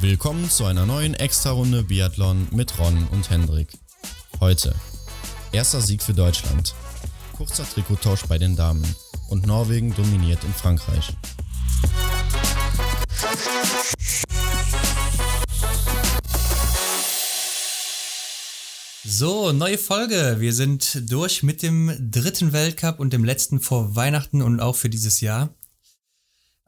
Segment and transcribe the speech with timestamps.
[0.00, 3.68] Willkommen zu einer neuen Extra-Runde Biathlon mit Ron und Hendrik.
[4.40, 4.74] Heute
[5.52, 6.74] erster Sieg für Deutschland,
[7.36, 8.82] kurzer Trikottausch bei den Damen
[9.28, 11.12] und Norwegen dominiert in Frankreich.
[19.04, 20.36] So, neue Folge.
[20.40, 24.88] Wir sind durch mit dem dritten Weltcup und dem letzten vor Weihnachten und auch für
[24.88, 25.54] dieses Jahr.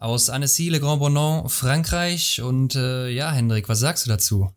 [0.05, 2.43] Aus Annecy, Le Grand Bonon, Frankreich.
[2.43, 4.51] Und äh, ja, Hendrik, was sagst du dazu?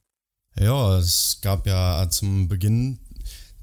[0.60, 3.00] Ja, es gab ja zum Beginn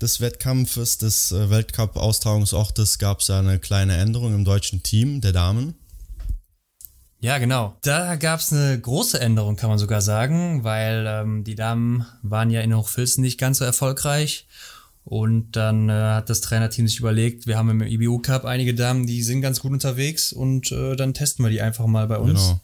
[0.01, 5.33] des Wettkampfes, des äh, Weltcup-Austragungsortes, gab es ja eine kleine Änderung im deutschen Team der
[5.33, 5.75] Damen.
[7.21, 7.77] Ja, genau.
[7.83, 12.49] Da gab es eine große Änderung, kann man sogar sagen, weil ähm, die Damen waren
[12.49, 14.47] ja in Hochfilzen nicht ganz so erfolgreich.
[15.05, 19.07] Und dann äh, hat das Trainerteam sich überlegt, wir haben im IBU Cup einige Damen,
[19.07, 22.41] die sind ganz gut unterwegs und äh, dann testen wir die einfach mal bei uns
[22.41, 22.61] genau.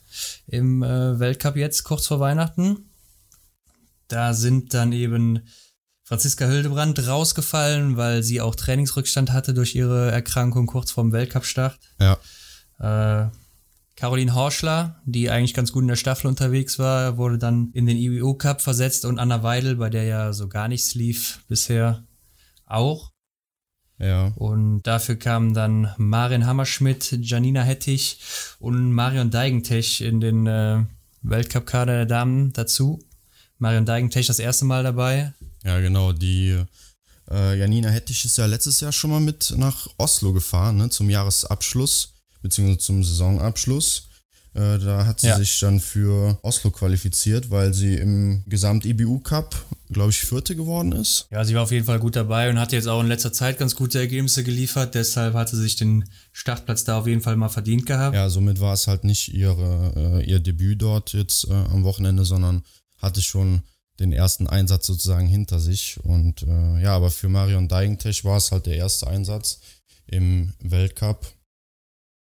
[0.47, 2.91] im äh, Weltcup jetzt, kurz vor Weihnachten.
[4.09, 5.41] Da sind dann eben
[6.03, 11.79] Franziska Hildebrand rausgefallen, weil sie auch Trainingsrückstand hatte durch ihre Erkrankung kurz vorm Weltcup-Start.
[12.01, 12.19] Ja.
[12.81, 13.31] Äh,
[13.97, 17.99] Caroline Horschler, die eigentlich ganz gut in der Staffel unterwegs war, wurde dann in den
[17.99, 22.03] IBU Cup versetzt und Anna Weidel, bei der ja so gar nichts lief bisher,
[22.71, 23.13] auch.
[23.99, 24.33] Ja.
[24.37, 28.19] Und dafür kamen dann Marin Hammerschmidt, Janina Hettich
[28.59, 30.85] und Marion Deigentech in den äh,
[31.23, 32.99] Weltcup-Kader der Damen dazu.
[33.59, 35.35] Marion Deigentech das erste Mal dabei.
[35.65, 36.13] Ja, genau.
[36.13, 36.65] Die
[37.31, 41.11] äh, Janina Hettich ist ja letztes Jahr schon mal mit nach Oslo gefahren, ne, zum
[41.11, 44.09] Jahresabschluss beziehungsweise zum Saisonabschluss.
[44.55, 45.37] Äh, da hat sie ja.
[45.37, 49.55] sich dann für Oslo qualifiziert, weil sie im Gesamt-IBU-Cup,
[49.91, 51.29] glaube ich, Vierte geworden ist.
[51.31, 53.59] Ja, sie war auf jeden Fall gut dabei und hat jetzt auch in letzter Zeit
[53.59, 54.97] ganz gute Ergebnisse geliefert.
[54.97, 58.17] Deshalb hatte sie sich den Startplatz da auf jeden Fall mal verdient gehabt.
[58.17, 62.25] Ja, somit war es halt nicht ihre, äh, ihr Debüt dort jetzt äh, am Wochenende,
[62.25, 62.65] sondern
[62.99, 63.63] hatte schon
[64.01, 66.01] den ersten Einsatz sozusagen hinter sich.
[66.03, 69.61] Und äh, ja, aber für Marion Deigentech war es halt der erste Einsatz
[70.07, 71.27] im Weltcup.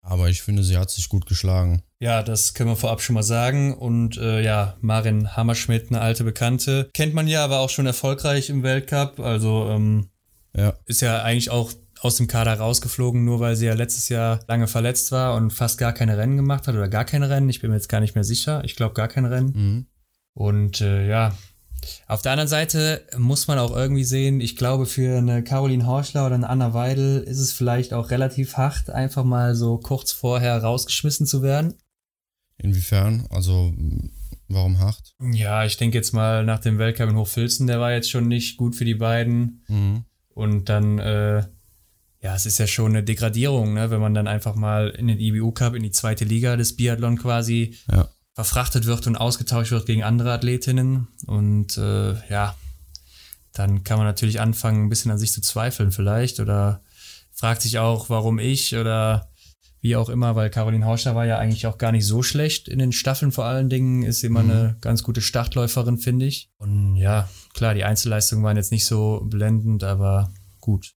[0.02, 1.82] Aber ich finde, sie hat sich gut geschlagen.
[2.06, 3.74] Ja, das können wir vorab schon mal sagen.
[3.74, 8.52] Und äh, ja, Marin Hammerschmidt, eine alte Bekannte, kennt man ja, aber auch schon erfolgreich
[8.52, 9.20] im Weltcup.
[9.20, 10.10] Also ähm,
[10.56, 10.76] ja.
[10.86, 11.72] ist ja eigentlich auch
[12.02, 15.80] aus dem Kader rausgeflogen, nur weil sie ja letztes Jahr lange verletzt war und fast
[15.80, 17.50] gar keine Rennen gemacht hat oder gar keine Rennen.
[17.50, 18.64] Ich bin mir jetzt gar nicht mehr sicher.
[18.64, 19.54] Ich glaube gar kein Rennen.
[19.56, 19.86] Mhm.
[20.36, 21.36] Und äh, ja,
[22.08, 26.28] auf der anderen Seite muss man auch irgendwie sehen, ich glaube, für eine Caroline Horschler
[26.28, 30.62] oder eine Anna Weidel ist es vielleicht auch relativ hart, einfach mal so kurz vorher
[30.62, 31.74] rausgeschmissen zu werden.
[32.58, 33.28] Inwiefern?
[33.30, 33.74] Also,
[34.48, 35.16] warum hart?
[35.34, 38.58] Ja, ich denke jetzt mal nach dem Weltcup in Hochfilzen, der war jetzt schon nicht
[38.58, 39.64] gut für die beiden.
[39.68, 40.06] Mhm.
[40.30, 41.44] Und dann, äh,
[42.22, 45.20] ja, es ist ja schon eine Degradierung, ne, wenn man dann einfach mal in den
[45.20, 49.86] IBU Cup, in die zweite Liga des Biathlon quasi ja verfrachtet wird und ausgetauscht wird
[49.86, 51.08] gegen andere Athletinnen.
[51.26, 52.56] Und äh, ja,
[53.54, 56.84] dann kann man natürlich anfangen, ein bisschen an sich zu zweifeln vielleicht oder
[57.32, 59.30] fragt sich auch, warum ich oder
[59.86, 62.80] wie auch immer, weil Caroline Hauscher war ja eigentlich auch gar nicht so schlecht in
[62.80, 64.50] den Staffeln vor allen Dingen, ist immer mhm.
[64.50, 66.50] eine ganz gute Startläuferin, finde ich.
[66.58, 70.96] Und ja, klar, die Einzelleistungen waren jetzt nicht so blendend, aber gut.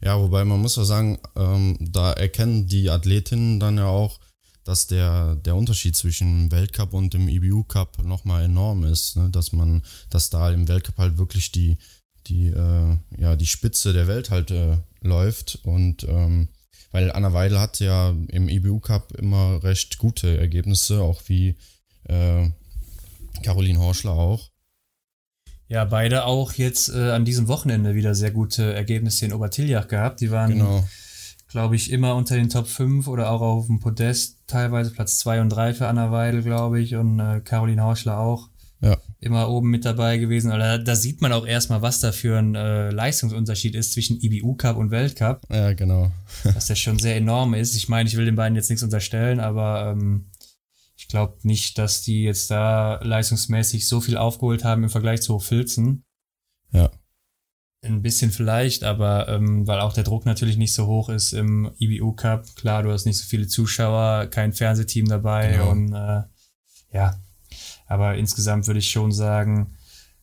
[0.00, 4.18] Ja, wobei man muss ja sagen, ähm, da erkennen die Athletinnen dann ja auch,
[4.64, 9.28] dass der, der Unterschied zwischen Weltcup und dem IBU Cup nochmal enorm ist, ne?
[9.28, 11.76] dass man, dass da im Weltcup halt wirklich die,
[12.28, 16.48] die, äh, ja, die Spitze der Welt halt äh, läuft und ähm,
[16.90, 21.56] weil Anna Weidel hat ja im IBU Cup immer recht gute Ergebnisse, auch wie
[22.04, 22.48] äh,
[23.42, 24.50] Caroline Horschler auch.
[25.68, 30.20] Ja, beide auch jetzt äh, an diesem Wochenende wieder sehr gute Ergebnisse in Obertiljach gehabt.
[30.20, 30.84] Die waren genau
[31.48, 35.40] glaube ich, immer unter den Top 5 oder auch auf dem Podest, teilweise Platz 2
[35.40, 38.48] und 3 für Anna Weidel, glaube ich, und äh, Caroline Hauschler auch.
[38.80, 38.96] Ja.
[39.20, 40.52] Immer oben mit dabei gewesen.
[40.52, 44.54] Also, da sieht man auch erstmal, was da für ein äh, Leistungsunterschied ist zwischen IBU
[44.54, 45.42] Cup und Weltcup.
[45.50, 46.12] Ja, genau.
[46.44, 47.74] dass der schon sehr enorm ist.
[47.74, 50.30] Ich meine, ich will den beiden jetzt nichts unterstellen, aber ähm,
[50.96, 55.34] ich glaube nicht, dass die jetzt da leistungsmäßig so viel aufgeholt haben im Vergleich zu
[55.34, 56.04] Hochfilzen.
[56.72, 56.90] Ja.
[57.82, 61.70] Ein bisschen vielleicht, aber ähm, weil auch der Druck natürlich nicht so hoch ist im
[61.78, 62.44] IBU Cup.
[62.56, 65.70] Klar, du hast nicht so viele Zuschauer, kein Fernsehteam dabei genau.
[65.70, 66.22] und äh,
[66.92, 67.20] ja.
[67.88, 69.74] Aber insgesamt würde ich schon sagen,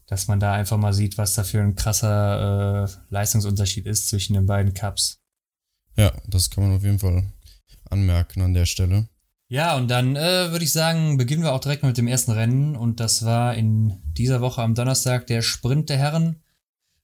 [0.08, 4.34] dass man da einfach mal sieht, was da für ein krasser äh, Leistungsunterschied ist zwischen
[4.34, 5.20] den beiden Cups.
[5.98, 7.24] Ja, das kann man auf jeden Fall
[7.90, 9.08] anmerken an der Stelle.
[9.48, 12.76] Ja, und dann äh, würde ich sagen, beginnen wir auch direkt mit dem ersten Rennen.
[12.76, 16.42] Und das war in dieser Woche am Donnerstag der Sprint der Herren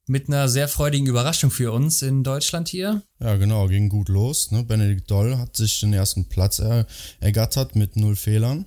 [0.07, 3.03] mit einer sehr freudigen Überraschung für uns in Deutschland hier.
[3.19, 4.51] Ja, genau, ging gut los.
[4.51, 4.63] Ne?
[4.63, 6.87] Benedikt Doll hat sich den ersten Platz er,
[7.19, 8.65] ergattert mit null Fehlern.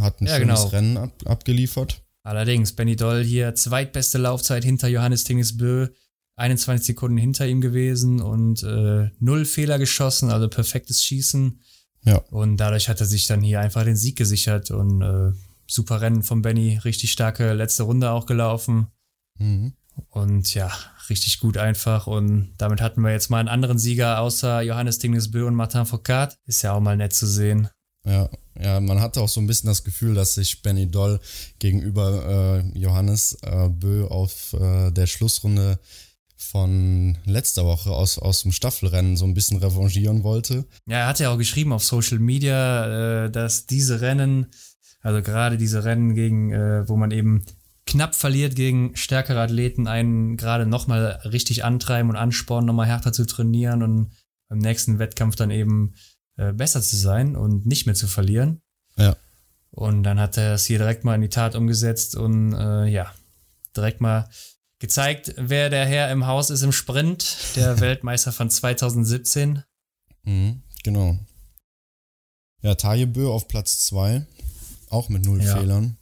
[0.00, 0.68] Hat ein ja, schönes genau.
[0.68, 2.02] Rennen ab, abgeliefert.
[2.22, 5.88] Allerdings, Benny Doll hier zweitbeste Laufzeit hinter Johannes Tingesbö,
[6.36, 11.60] 21 Sekunden hinter ihm gewesen und äh, null Fehler geschossen, also perfektes Schießen.
[12.04, 12.16] Ja.
[12.30, 15.32] Und dadurch hat er sich dann hier einfach den Sieg gesichert und äh,
[15.66, 18.88] super Rennen von Benny, richtig starke letzte Runde auch gelaufen.
[19.38, 19.74] Mhm.
[20.08, 20.70] Und ja,
[21.08, 22.06] richtig gut einfach.
[22.06, 26.36] Und damit hatten wir jetzt mal einen anderen Sieger außer Johannes Tingnesbö und Martin Foucault.
[26.46, 27.68] Ist ja auch mal nett zu sehen.
[28.06, 28.28] Ja,
[28.60, 31.20] ja, man hatte auch so ein bisschen das Gefühl, dass sich Benny Doll
[31.58, 35.78] gegenüber äh, Johannes äh, Bö auf äh, der Schlussrunde
[36.36, 40.66] von letzter Woche aus, aus dem Staffelrennen so ein bisschen revanchieren wollte.
[40.86, 44.46] Ja, er hat ja auch geschrieben auf Social Media, äh, dass diese Rennen,
[45.00, 47.44] also gerade diese Rennen gegen, äh, wo man eben
[47.86, 53.26] knapp verliert gegen stärkere Athleten, einen gerade nochmal richtig antreiben und anspornen, nochmal härter zu
[53.26, 54.10] trainieren und
[54.48, 55.94] beim nächsten Wettkampf dann eben
[56.36, 58.60] äh, besser zu sein und nicht mehr zu verlieren.
[58.96, 59.16] Ja.
[59.70, 63.12] Und dann hat er es hier direkt mal in die Tat umgesetzt und äh, ja,
[63.76, 64.28] direkt mal
[64.78, 69.62] gezeigt, wer der Herr im Haus ist im Sprint, der Weltmeister von 2017.
[70.24, 71.18] Mhm, genau.
[72.62, 74.26] Ja, Tajebö auf Platz 2,
[74.88, 75.56] auch mit null ja.
[75.56, 75.98] Fehlern.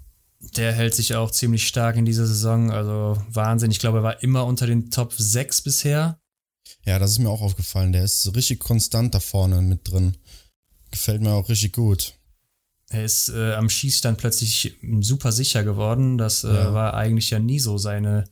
[0.56, 3.70] Der hält sich auch ziemlich stark in dieser Saison, also Wahnsinn.
[3.70, 6.18] Ich glaube, er war immer unter den Top 6 bisher.
[6.84, 7.92] Ja, das ist mir auch aufgefallen.
[7.92, 10.16] Der ist richtig konstant da vorne mit drin.
[10.90, 12.14] Gefällt mir auch richtig gut.
[12.90, 16.18] Er ist äh, am Schießstand plötzlich super sicher geworden.
[16.18, 16.74] Das äh, ja.
[16.74, 18.24] war eigentlich ja nie so seine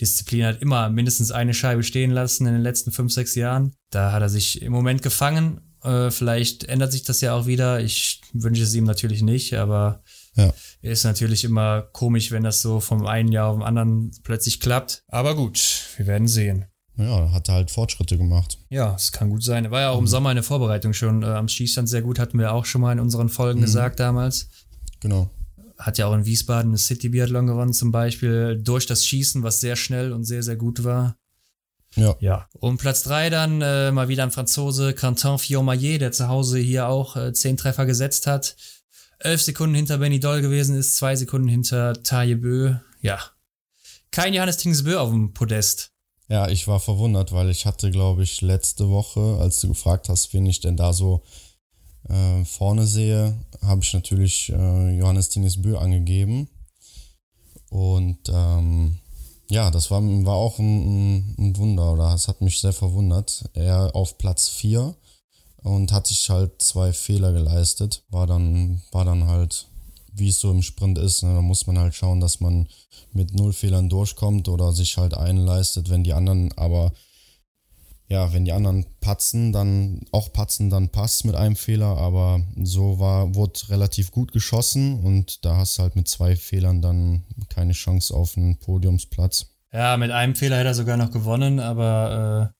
[0.00, 0.44] Disziplin.
[0.44, 3.74] Hat immer mindestens eine Scheibe stehen lassen in den letzten fünf, sechs Jahren.
[3.90, 5.60] Da hat er sich im Moment gefangen.
[5.82, 7.80] Äh, vielleicht ändert sich das ja auch wieder.
[7.80, 10.02] Ich wünsche es ihm natürlich nicht, aber
[10.36, 10.52] ja.
[10.80, 15.04] Ist natürlich immer komisch, wenn das so vom einen Jahr auf dem anderen plötzlich klappt.
[15.08, 15.60] Aber gut,
[15.96, 16.66] wir werden sehen.
[16.96, 18.58] Ja, hat er halt Fortschritte gemacht.
[18.68, 19.70] Ja, es kann gut sein.
[19.70, 20.04] War ja auch mhm.
[20.04, 22.92] im Sommer eine Vorbereitung schon äh, am Schießstand sehr gut, hatten wir auch schon mal
[22.92, 23.64] in unseren Folgen mhm.
[23.64, 24.48] gesagt damals.
[25.00, 25.30] Genau.
[25.78, 29.60] Hat ja auch in Wiesbaden eine City Biathlon gewonnen zum Beispiel, durch das Schießen, was
[29.60, 31.16] sehr schnell und sehr, sehr gut war.
[31.96, 32.14] Ja.
[32.20, 32.48] Ja.
[32.58, 36.88] Und Platz drei dann äh, mal wieder ein Franzose, Quentin Fillon-Maillet, der zu Hause hier
[36.88, 38.56] auch äh, zehn Treffer gesetzt hat
[39.24, 42.74] elf Sekunden hinter Benny Doll gewesen ist, zwei Sekunden hinter Taje Bö.
[43.00, 43.20] Ja.
[44.10, 45.91] Kein Johannes Tingsbö auf dem Podest.
[46.28, 50.32] Ja, ich war verwundert, weil ich hatte, glaube ich, letzte Woche, als du gefragt hast,
[50.32, 51.22] wen ich denn da so
[52.08, 56.48] äh, vorne sehe, habe ich natürlich äh, Johannes Tingsbö angegeben.
[57.70, 58.98] Und ähm,
[59.50, 63.44] ja, das war, war auch ein, ein, Wunder oder es hat mich sehr verwundert.
[63.54, 64.94] Er auf Platz 4
[65.62, 68.04] und hat sich halt zwei Fehler geleistet.
[68.10, 69.68] War dann, war dann halt,
[70.14, 71.34] wie es so im Sprint ist, ne?
[71.34, 72.68] da muss man halt schauen, dass man
[73.12, 76.92] mit null Fehlern durchkommt oder sich halt einleistet, wenn die anderen aber
[78.12, 82.98] ja, wenn die anderen patzen, dann auch patzen, dann passt mit einem Fehler, aber so
[82.98, 87.72] war, wurde relativ gut geschossen und da hast du halt mit zwei Fehlern dann keine
[87.72, 89.46] Chance auf einen Podiumsplatz.
[89.72, 92.52] Ja, mit einem Fehler hätte er sogar noch gewonnen, aber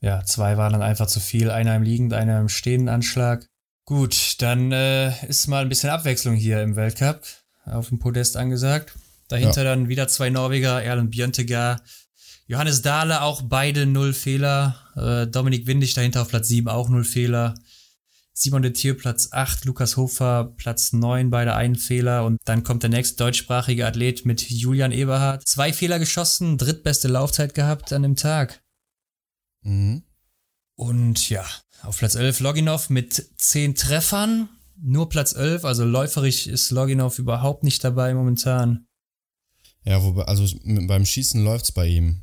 [0.00, 1.50] äh, ja, zwei waren dann einfach zu viel.
[1.50, 3.48] Einer im liegenden, einer im stehenden Anschlag.
[3.84, 7.22] Gut, dann äh, ist mal ein bisschen Abwechslung hier im Weltcup
[7.64, 8.94] auf dem Podest angesagt.
[9.28, 9.70] Dahinter ja.
[9.70, 11.80] dann wieder zwei Norweger, Erlen Björntegar,
[12.46, 14.76] Johannes Dahle, auch beide null Fehler.
[14.94, 17.54] Äh, Dominik Windig dahinter auf Platz 7, auch null Fehler.
[18.34, 22.24] Simon de Thier Platz 8, Lukas Hofer Platz 9, beide einen Fehler.
[22.24, 25.46] Und dann kommt der nächste deutschsprachige Athlet mit Julian Eberhardt.
[25.46, 28.62] Zwei Fehler geschossen, drittbeste Laufzeit gehabt an dem Tag.
[29.62, 30.04] Mhm.
[30.74, 31.44] Und ja,
[31.82, 34.48] auf Platz 11 Loginov mit 10 Treffern.
[34.76, 38.86] Nur Platz 11, also läuferisch ist Loginov überhaupt nicht dabei momentan.
[39.84, 42.22] Ja, wobei, also beim Schießen läuft es bei ihm.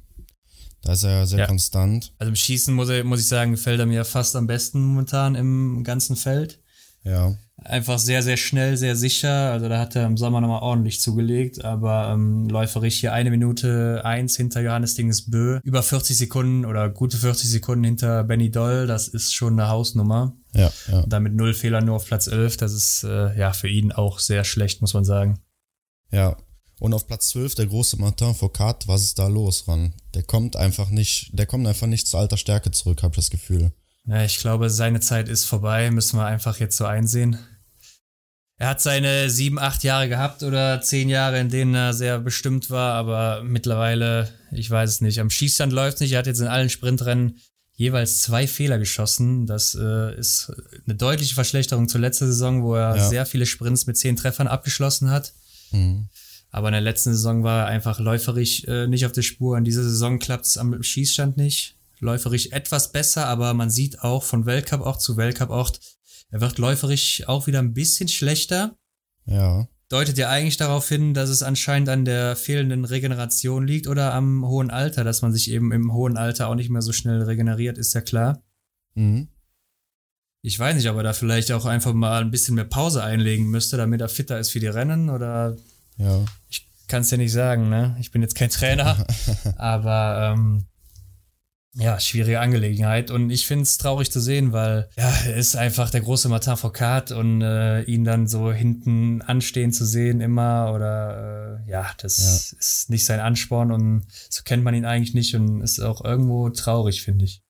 [0.82, 1.48] Da ist er ja sehr ja.
[1.48, 2.14] konstant.
[2.18, 5.36] Also im Schießen muss, er, muss ich sagen, gefällt er mir fast am besten momentan
[5.36, 6.60] im ganzen Feld.
[7.04, 9.52] Ja einfach sehr, sehr schnell, sehr sicher.
[9.52, 14.02] Also da hat er im Sommer nochmal ordentlich zugelegt, aber ähm, läuferisch hier eine Minute
[14.04, 19.08] eins hinter Johannes Dingesbö, über 40 Sekunden oder gute 40 Sekunden hinter Benny Doll, das
[19.08, 20.36] ist schon eine Hausnummer.
[20.54, 21.00] Ja, ja.
[21.02, 24.20] Und damit null Fehler nur auf Platz 11, das ist äh, ja für ihn auch
[24.20, 25.40] sehr schlecht, muss man sagen.
[26.12, 26.38] Ja,
[26.80, 29.94] und auf Platz 12 der große Martin Foucault, was ist da los, Ran?
[30.14, 33.30] Der kommt einfach nicht, der kommt einfach nicht zu alter Stärke zurück, habe ich das
[33.30, 33.74] Gefühl.
[34.10, 37.38] Ja, ich glaube, seine Zeit ist vorbei, müssen wir einfach jetzt so einsehen.
[38.58, 42.72] Er hat seine sieben, acht Jahre gehabt oder zehn Jahre, in denen er sehr bestimmt
[42.72, 45.20] war, aber mittlerweile, ich weiß es nicht.
[45.20, 46.14] Am Schießstand läuft es nicht.
[46.14, 47.40] Er hat jetzt in allen Sprintrennen
[47.76, 49.46] jeweils zwei Fehler geschossen.
[49.46, 50.52] Das äh, ist
[50.86, 53.08] eine deutliche Verschlechterung zur letzten Saison, wo er ja.
[53.08, 55.34] sehr viele Sprints mit zehn Treffern abgeschlossen hat.
[55.72, 56.10] Mhm.
[56.50, 59.58] Aber in der letzten Saison war er einfach läuferisch äh, nicht auf der Spur.
[59.58, 61.79] In dieser Saison klappt es am Schießstand nicht.
[62.00, 65.72] Läuferisch etwas besser, aber man sieht auch von Weltcup auch zu Weltcup auch,
[66.32, 68.76] er wird läuferisch auch wieder ein bisschen schlechter.
[69.26, 69.68] Ja.
[69.90, 74.46] Deutet ja eigentlich darauf hin, dass es anscheinend an der fehlenden Regeneration liegt oder am
[74.46, 77.78] hohen Alter, dass man sich eben im hohen Alter auch nicht mehr so schnell regeneriert,
[77.80, 78.44] ist ja klar.
[78.94, 79.30] Mhm.
[80.42, 83.48] Ich weiß nicht, ob er da vielleicht auch einfach mal ein bisschen mehr Pause einlegen
[83.48, 85.58] müsste, damit er fitter ist für die Rennen oder
[85.98, 86.24] Ja.
[86.50, 87.98] ich kann es ja nicht sagen, ne?
[88.00, 89.06] Ich bin jetzt kein Trainer,
[89.58, 90.68] aber ähm,
[91.76, 93.12] ja, schwierige Angelegenheit.
[93.12, 96.58] Und ich finde es traurig zu sehen, weil ja, er ist einfach der große Martin
[96.58, 102.18] Foucault und äh, ihn dann so hinten anstehen zu sehen immer oder äh, ja, das
[102.18, 102.58] Ja.
[102.60, 106.50] ist nicht sein Ansporn und so kennt man ihn eigentlich nicht und ist auch irgendwo
[106.50, 107.44] traurig, finde ich.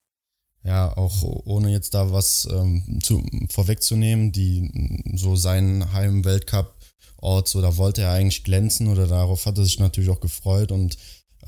[0.63, 4.69] Ja, auch ohne jetzt da was ähm, zu, vorwegzunehmen, die
[5.15, 10.09] so seinen Heim-Weltcup-Ort, so da wollte er eigentlich glänzen oder darauf hat er sich natürlich
[10.09, 10.97] auch gefreut und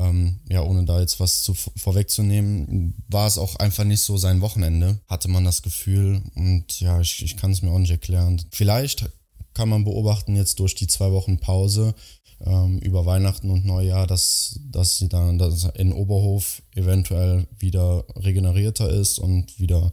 [0.02, 4.42] ähm, ja, ohne da jetzt was zu, vorwegzunehmen, war es auch einfach nicht so sein
[4.42, 8.42] Wochenende, hatte man das Gefühl und ja, ich, ich kann es mir auch nicht erklären.
[8.52, 9.10] Vielleicht
[9.54, 11.94] kann man beobachten jetzt durch die zwei Wochen Pause
[12.40, 18.90] ähm, über Weihnachten und Neujahr, dass, dass sie dann dass in Oberhof eventuell wieder regenerierter
[18.90, 19.92] ist und wieder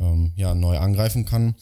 [0.00, 1.54] ähm, ja, neu angreifen kann.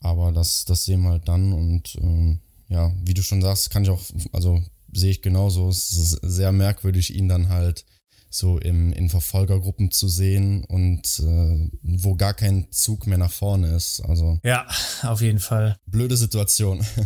[0.00, 3.84] Aber das, das sehen wir halt dann und ähm, ja, wie du schon sagst, kann
[3.84, 4.60] ich auch, also
[4.96, 5.68] sehe ich genauso.
[5.68, 7.84] Es ist sehr merkwürdig, ihn dann halt
[8.30, 13.74] so im, in Verfolgergruppen zu sehen und äh, wo gar kein Zug mehr nach vorne
[13.74, 14.00] ist.
[14.00, 14.66] Also Ja,
[15.02, 15.76] auf jeden Fall.
[15.86, 16.84] blöde Situation.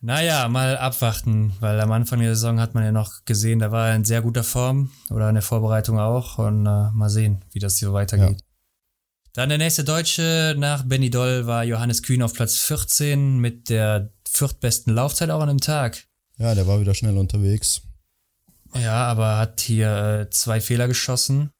[0.00, 3.88] Naja, mal abwarten, weil am Anfang der Saison hat man ja noch gesehen, da war
[3.88, 7.58] er in sehr guter Form oder in der Vorbereitung auch und äh, mal sehen, wie
[7.58, 8.44] das hier weitergeht.
[9.32, 14.12] Dann der nächste Deutsche nach Benny Doll war Johannes Kühn auf Platz 14 mit der
[14.28, 16.04] viertbesten Laufzeit auch an einem Tag.
[16.38, 17.82] Ja, der war wieder schnell unterwegs.
[18.74, 21.50] Ja, aber hat hier äh, zwei Fehler geschossen.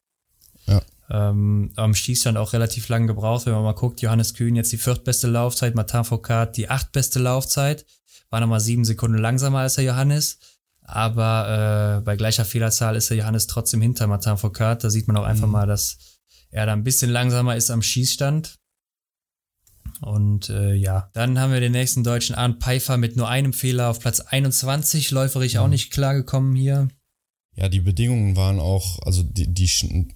[0.67, 0.81] Ja.
[1.09, 4.01] Ähm, am Schießstand auch relativ lang gebraucht, wenn man mal guckt.
[4.01, 7.85] Johannes Kühn jetzt die viertbeste Laufzeit, Martin Foucault die achtbeste Laufzeit.
[8.31, 10.39] War nochmal sieben Sekunden langsamer als der Johannes.
[10.81, 14.83] Aber äh, bei gleicher Fehlerzahl ist der Johannes trotzdem hinter Martin Foucault.
[14.83, 15.53] Da sieht man auch einfach Mhm.
[15.53, 15.97] mal, dass
[16.51, 18.55] er da ein bisschen langsamer ist am Schießstand.
[20.01, 23.89] Und äh, ja, dann haben wir den nächsten deutschen Arndt Pfeiffer mit nur einem Fehler
[23.89, 25.11] auf Platz 21.
[25.11, 25.71] Läuferig auch Mhm.
[25.71, 26.87] nicht klargekommen hier.
[27.57, 29.69] Ja, die Bedingungen waren auch, also die, die,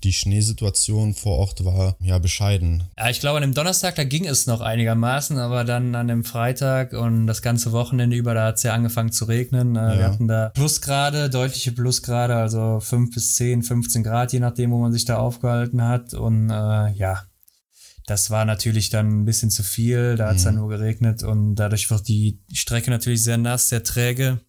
[0.03, 2.83] die Schneesituation vor Ort war ja bescheiden.
[2.98, 6.25] Ja, ich glaube, an dem Donnerstag, da ging es noch einigermaßen, aber dann an dem
[6.25, 9.77] Freitag und das ganze Wochenende über, da hat es ja angefangen zu regnen.
[9.77, 10.12] Äh, Wir Ja.
[10.12, 14.91] hatten da Plusgrade, deutliche Plusgrade, also 5 bis 10, 15 Grad, je nachdem, wo man
[14.91, 16.13] sich da aufgehalten hat.
[16.13, 17.24] Und äh, ja,
[18.09, 20.15] das war natürlich dann ein bisschen zu viel.
[20.15, 20.45] Da hat es Mhm.
[20.45, 24.39] dann nur geregnet und dadurch wird die Strecke natürlich sehr nass, sehr träge.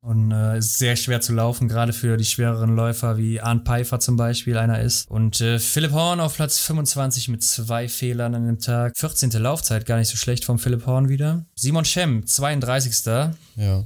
[0.00, 3.98] Und äh, ist sehr schwer zu laufen, gerade für die schwereren Läufer, wie Arndt Pfeiffer
[3.98, 5.10] zum Beispiel einer ist.
[5.10, 8.96] Und äh, Philipp Horn auf Platz 25 mit zwei Fehlern an dem Tag.
[8.96, 9.30] 14.
[9.32, 11.46] Laufzeit, gar nicht so schlecht vom Philipp Horn wieder.
[11.56, 13.32] Simon Schemm, 32.
[13.56, 13.84] Ja,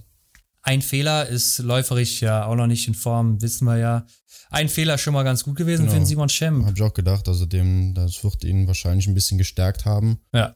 [0.63, 4.07] Ein Fehler ist läuferisch ja auch noch nicht in Form, wissen wir ja.
[4.51, 5.93] Ein Fehler schon mal ganz gut gewesen Genau.
[5.93, 6.65] für den Simon Schemm.
[6.67, 10.19] habe ich auch gedacht, also dem, das wird ihn wahrscheinlich ein bisschen gestärkt haben.
[10.33, 10.55] Ja.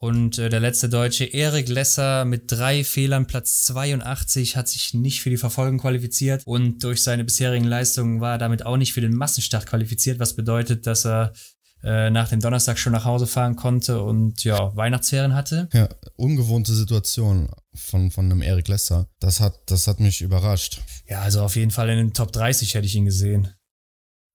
[0.00, 5.22] Und äh, der letzte Deutsche, Erik Lesser, mit drei Fehlern, Platz 82, hat sich nicht
[5.22, 9.00] für die Verfolgung qualifiziert und durch seine bisherigen Leistungen war er damit auch nicht für
[9.00, 11.32] den Massenstart qualifiziert, was bedeutet, dass er
[11.82, 15.68] äh, nach dem Donnerstag schon nach Hause fahren konnte und ja, Weihnachtsferien hatte.
[15.72, 19.08] Ja, ungewohnte Situation von, von einem Erik Lesser.
[19.20, 20.80] Das hat, das hat mich überrascht.
[21.06, 23.48] Ja, also auf jeden Fall in den Top 30 hätte ich ihn gesehen.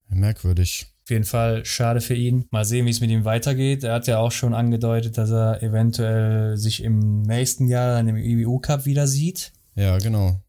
[0.08, 0.88] Merkwürdig.
[1.04, 2.46] Auf jeden Fall schade für ihn.
[2.50, 3.84] Mal sehen, wie es mit ihm weitergeht.
[3.84, 8.16] Er hat ja auch schon angedeutet, dass er eventuell sich im nächsten Jahr dann im
[8.16, 9.52] IBU Cup wieder sieht.
[9.76, 10.42] Ja, genau.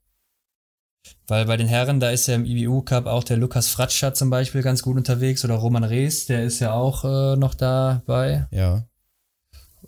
[1.27, 4.29] Weil bei den Herren, da ist ja im IBU Cup auch der Lukas Fratscher zum
[4.31, 8.47] Beispiel ganz gut unterwegs oder Roman Rees, der ist ja auch äh, noch dabei.
[8.51, 8.85] Ja,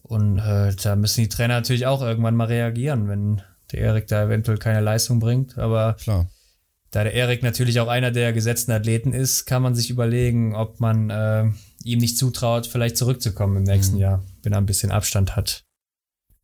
[0.03, 4.25] Und äh, da müssen die Trainer natürlich auch irgendwann mal reagieren, wenn der Erik da
[4.25, 5.59] eventuell keine Leistung bringt.
[5.59, 6.27] Aber klar.
[6.91, 10.81] da der Erik natürlich auch einer der gesetzten Athleten ist, kann man sich überlegen, ob
[10.81, 11.51] man äh,
[11.85, 14.01] ihm nicht zutraut, vielleicht zurückzukommen im nächsten Mhm.
[14.01, 15.65] Jahr, wenn er ein bisschen Abstand hat.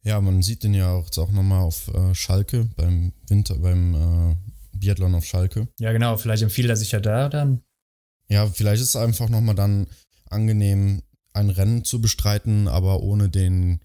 [0.03, 3.95] Ja, man sieht den ja auch jetzt auch nochmal auf äh, Schalke, beim Winter, beim
[3.95, 4.37] äh,
[4.83, 5.69] Biathlon auf Schalke.
[5.79, 7.63] Ja, genau, vielleicht empfiehlt er sich ja da dann.
[8.29, 9.87] Ja, vielleicht ist es einfach nochmal dann
[10.29, 13.81] angenehm, ein Rennen zu bestreiten, aber ohne den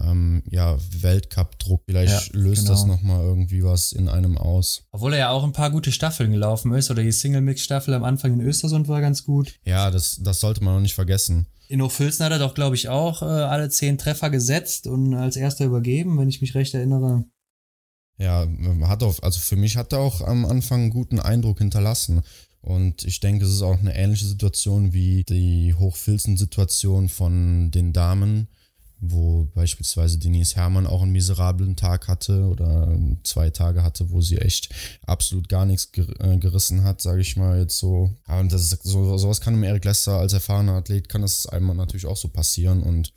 [0.00, 1.82] ähm, ja, Weltcup-Druck.
[1.86, 2.72] Vielleicht Ja, löst genau.
[2.72, 4.86] das nochmal irgendwie was in einem aus.
[4.92, 8.32] Obwohl er ja auch ein paar gute Staffeln gelaufen ist, oder die Single-Mix-Staffel am Anfang
[8.32, 9.54] in Östersund war ganz gut.
[9.64, 11.46] Ja, das, das sollte man auch nicht vergessen.
[11.68, 15.36] In Hochfilzen hat er doch, glaube ich, auch äh, alle zehn Treffer gesetzt und als
[15.36, 17.24] erster übergeben, wenn ich mich recht erinnere.
[18.20, 18.46] Ja,
[18.82, 22.20] hat auf, also für mich hat er auch am Anfang einen guten Eindruck hinterlassen.
[22.60, 28.48] Und ich denke, es ist auch eine ähnliche Situation wie die Hochfilzen-Situation von den Damen,
[29.00, 34.36] wo beispielsweise Denise Herrmann auch einen miserablen Tag hatte oder zwei Tage hatte, wo sie
[34.36, 34.68] echt
[35.06, 38.14] absolut gar nichts äh, gerissen hat, sage ich mal jetzt so.
[38.28, 41.74] Und das ist, so, sowas kann im Eric Lester als erfahrener Athlet, kann das einmal
[41.74, 43.14] natürlich auch so passieren und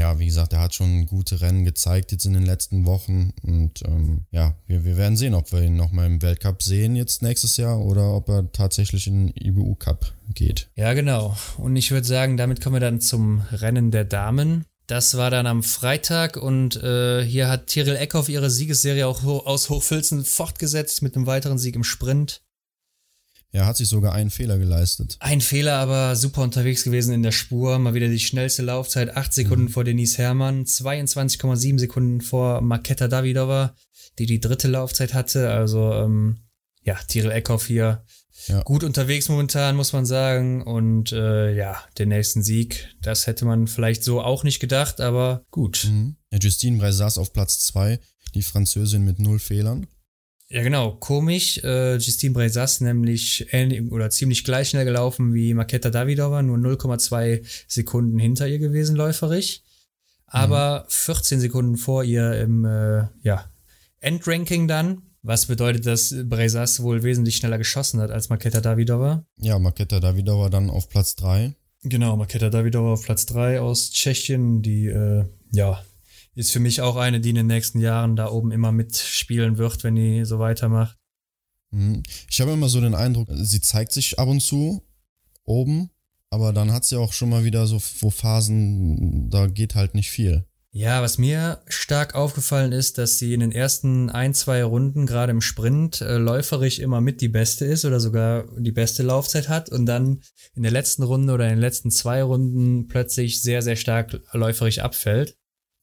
[0.00, 3.34] ja, wie gesagt, er hat schon gute Rennen gezeigt jetzt in den letzten Wochen.
[3.42, 7.22] Und ähm, ja, wir, wir werden sehen, ob wir ihn nochmal im Weltcup sehen jetzt
[7.22, 10.70] nächstes Jahr oder ob er tatsächlich in den IBU Cup geht.
[10.74, 11.36] Ja, genau.
[11.58, 14.64] Und ich würde sagen, damit kommen wir dann zum Rennen der Damen.
[14.86, 19.68] Das war dann am Freitag und äh, hier hat Tyrell Eckhoff ihre Siegesserie auch aus
[19.68, 22.40] Hochfilzen fortgesetzt mit einem weiteren Sieg im Sprint.
[23.52, 25.16] Er hat sich sogar einen Fehler geleistet.
[25.18, 27.78] Ein Fehler, aber super unterwegs gewesen in der Spur.
[27.78, 29.16] Mal wieder die schnellste Laufzeit.
[29.16, 29.70] 8 Sekunden mhm.
[29.70, 33.74] vor Denise Herrmann, 22,7 Sekunden vor Maketa Davidova,
[34.18, 35.50] die die dritte Laufzeit hatte.
[35.50, 36.38] Also, ähm,
[36.82, 38.04] ja, Tyrell Eckhoff hier
[38.46, 38.62] ja.
[38.62, 40.62] gut unterwegs momentan, muss man sagen.
[40.62, 45.44] Und äh, ja, den nächsten Sieg, das hätte man vielleicht so auch nicht gedacht, aber
[45.50, 45.88] gut.
[45.90, 46.16] Mhm.
[46.30, 47.98] Ja, Justine Breisas auf Platz 2,
[48.34, 49.86] die Französin mit null Fehlern.
[50.52, 50.96] Ja, genau.
[50.96, 51.58] Komisch.
[51.62, 57.46] Äh, Justine Breisas nämlich ähnlich oder ziemlich gleich schnell gelaufen wie Maketa Davidova, nur 0,2
[57.68, 59.62] Sekunden hinter ihr gewesen, läuferig.
[60.26, 60.90] Aber mhm.
[60.90, 63.48] 14 Sekunden vor ihr im äh, ja,
[64.00, 65.02] Endranking dann.
[65.22, 69.24] Was bedeutet, dass Breisas wohl wesentlich schneller geschossen hat als Maketa Davidova?
[69.36, 71.54] Ja, Maketa Davidova dann auf Platz 3.
[71.82, 75.84] Genau, Maketa Davidova auf Platz 3 aus Tschechien, die äh, ja
[76.34, 79.82] ist für mich auch eine, die in den nächsten Jahren da oben immer mitspielen wird,
[79.84, 80.96] wenn die so weitermacht.
[81.70, 82.02] Mhm.
[82.28, 84.82] Ich habe immer so den Eindruck, sie zeigt sich ab und zu
[85.44, 85.90] oben,
[86.30, 90.46] aber dann hat sie auch schon mal wieder so Phasen, da geht halt nicht viel.
[90.72, 95.32] Ja, was mir stark aufgefallen ist, dass sie in den ersten ein, zwei Runden, gerade
[95.32, 99.68] im Sprint, äh, läuferisch immer mit die beste ist oder sogar die beste Laufzeit hat
[99.68, 100.20] und dann
[100.54, 104.78] in der letzten Runde oder in den letzten zwei Runden plötzlich sehr, sehr stark läuferisch
[104.78, 105.36] abfällt.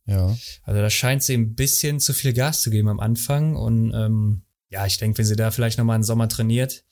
[0.07, 0.35] Ja.
[0.63, 3.55] Also da scheint sie ein bisschen zu viel Gas zu geben am Anfang.
[3.55, 6.83] Und ähm, ja, ich denke, wenn sie da vielleicht nochmal einen Sommer trainiert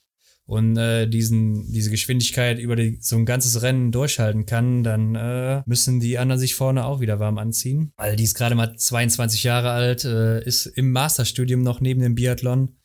[0.45, 5.63] und äh, diesen, diese Geschwindigkeit über die, so ein ganzes Rennen durchhalten kann, dann äh,
[5.65, 7.93] müssen die anderen sich vorne auch wieder warm anziehen.
[7.97, 12.15] Weil die ist gerade mal 22 Jahre alt, äh, ist im Masterstudium noch neben dem
[12.15, 12.75] Biathlon,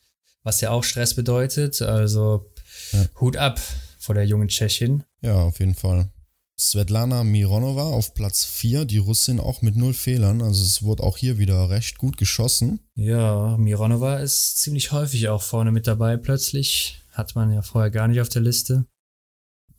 [0.43, 1.81] was ja auch Stress bedeutet.
[1.81, 2.49] Also
[2.93, 3.05] ja.
[3.19, 3.59] Hut ab
[3.99, 5.03] vor der jungen Tschechin.
[5.21, 6.09] Ja, auf jeden Fall.
[6.61, 10.43] Svetlana Mironova auf Platz 4, die Russin auch mit null Fehlern.
[10.43, 12.79] Also es wurde auch hier wieder recht gut geschossen.
[12.93, 17.03] Ja, Mironova ist ziemlich häufig auch vorne mit dabei plötzlich.
[17.11, 18.85] Hat man ja vorher gar nicht auf der Liste.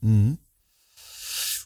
[0.01, 0.37] Mhm.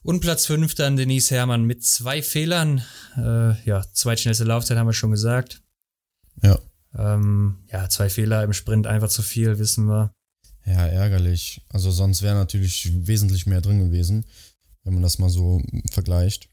[0.04, 2.84] Und Platz 5 dann Denise Herrmann mit zwei Fehlern.
[3.18, 5.64] Äh, ja, zweitschnellste Laufzeit haben wir schon gesagt.
[6.44, 6.60] Ja.
[6.96, 10.12] Ähm, ja, zwei Fehler im Sprint einfach zu viel, wissen wir.
[10.66, 11.62] Ja, ärgerlich.
[11.70, 14.26] Also sonst wäre natürlich wesentlich mehr drin gewesen
[14.88, 16.50] wenn man das mal so vergleicht.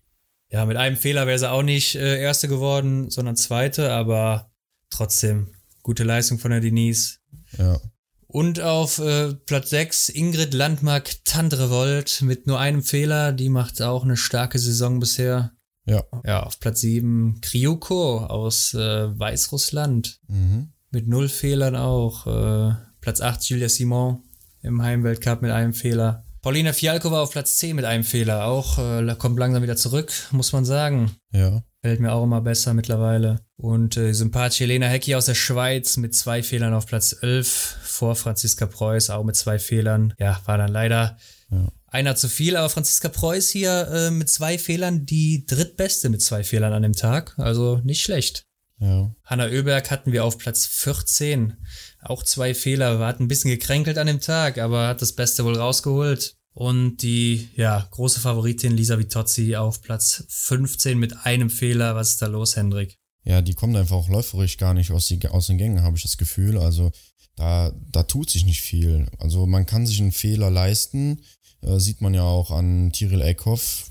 [0.50, 4.50] Ja, mit einem Fehler wäre sie auch nicht äh, Erste geworden, sondern Zweite, aber
[4.90, 7.18] trotzdem gute Leistung von der Denise.
[7.56, 7.80] Ja.
[8.26, 13.32] Und auf äh, Platz 6 Ingrid Landmark Tandrevold mit nur einem Fehler.
[13.32, 15.52] Die macht auch eine starke Saison bisher.
[15.86, 16.02] Ja.
[16.24, 20.18] Ja, auf Platz 7 Kryuko aus äh, Weißrussland.
[20.26, 20.72] Mhm.
[20.90, 22.26] Mit null Fehlern auch.
[22.26, 24.24] Äh, Platz 8 Julia Simon
[24.62, 26.23] im Heimweltcup mit einem Fehler.
[26.44, 28.44] Paulina Fialkova auf Platz 10 mit einem Fehler.
[28.44, 31.16] Auch äh, kommt langsam wieder zurück, muss man sagen.
[31.32, 31.62] Ja.
[31.80, 33.40] Fällt mir auch immer besser mittlerweile.
[33.56, 38.14] Und äh, sympathische Helena Hecki aus der Schweiz mit zwei Fehlern auf Platz 11 vor
[38.14, 40.12] Franziska Preuß, auch mit zwei Fehlern.
[40.18, 41.16] Ja, war dann leider
[41.50, 41.66] ja.
[41.86, 46.44] einer zu viel, aber Franziska Preuß hier äh, mit zwei Fehlern die drittbeste mit zwei
[46.44, 47.32] Fehlern an dem Tag.
[47.38, 48.44] Also nicht schlecht.
[48.80, 49.14] Ja.
[49.24, 51.54] Hanna Oeberg hatten wir auf Platz 14.
[52.02, 52.98] Auch zwei Fehler.
[52.98, 56.36] War ein bisschen gekränkelt an dem Tag, aber hat das Beste wohl rausgeholt.
[56.52, 61.96] Und die, ja, große Favoritin Lisa Vitozzi auf Platz 15 mit einem Fehler.
[61.96, 62.98] Was ist da los, Hendrik?
[63.24, 66.02] Ja, die kommt einfach auch läuferisch gar nicht aus, die, aus den Gängen, habe ich
[66.02, 66.58] das Gefühl.
[66.58, 66.92] Also
[67.36, 69.06] da, da tut sich nicht viel.
[69.18, 71.22] Also man kann sich einen Fehler leisten.
[71.62, 73.90] Äh, sieht man ja auch an Tiril Eckhoff,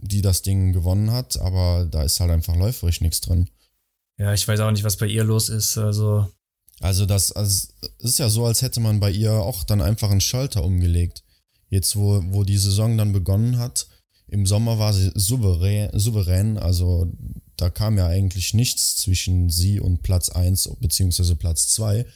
[0.00, 3.48] die das Ding gewonnen hat, aber da ist halt einfach läuferisch nichts drin.
[4.18, 5.76] Ja, ich weiß auch nicht, was bei ihr los ist.
[5.78, 6.28] Also.
[6.80, 10.20] Also, das also, ist ja so, als hätte man bei ihr auch dann einfach einen
[10.20, 11.22] Schalter umgelegt.
[11.68, 13.86] Jetzt, wo, wo die Saison dann begonnen hat,
[14.28, 17.12] im Sommer war sie souverän, souverän, also
[17.56, 22.06] da kam ja eigentlich nichts zwischen sie und Platz 1 beziehungsweise Platz 2.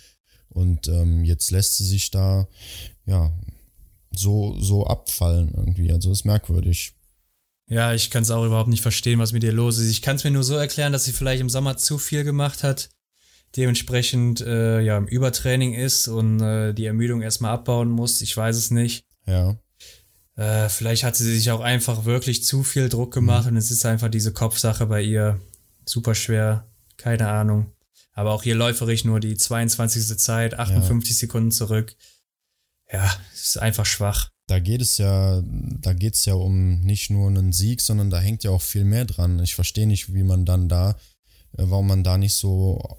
[0.48, 2.48] Und ähm, jetzt lässt sie sich da
[3.06, 3.32] ja
[4.10, 5.92] so, so abfallen irgendwie.
[5.92, 6.94] Also ist merkwürdig.
[7.68, 9.90] Ja, ich kann es auch überhaupt nicht verstehen, was mit ihr los ist.
[9.90, 12.62] Ich kann es mir nur so erklären, dass sie vielleicht im Sommer zu viel gemacht
[12.62, 12.88] hat
[13.56, 18.20] dementsprechend äh, ja im Übertraining ist und äh, die Ermüdung erstmal abbauen muss.
[18.20, 19.04] Ich weiß es nicht.
[19.26, 19.56] Ja.
[20.36, 23.52] Äh, vielleicht hat sie sich auch einfach wirklich zu viel Druck gemacht mhm.
[23.52, 25.40] und es ist einfach diese Kopfsache bei ihr
[25.84, 26.66] super schwer.
[26.96, 27.72] Keine Ahnung.
[28.12, 30.18] Aber auch hier läuferig nur die 22.
[30.18, 31.20] Zeit, 58 ja.
[31.20, 31.94] Sekunden zurück.
[32.92, 34.30] Ja, es ist einfach schwach.
[34.48, 38.18] Da geht es ja, da geht es ja um nicht nur einen Sieg, sondern da
[38.18, 39.40] hängt ja auch viel mehr dran.
[39.40, 40.92] Ich verstehe nicht, wie man dann da,
[41.56, 42.96] äh, warum man da nicht so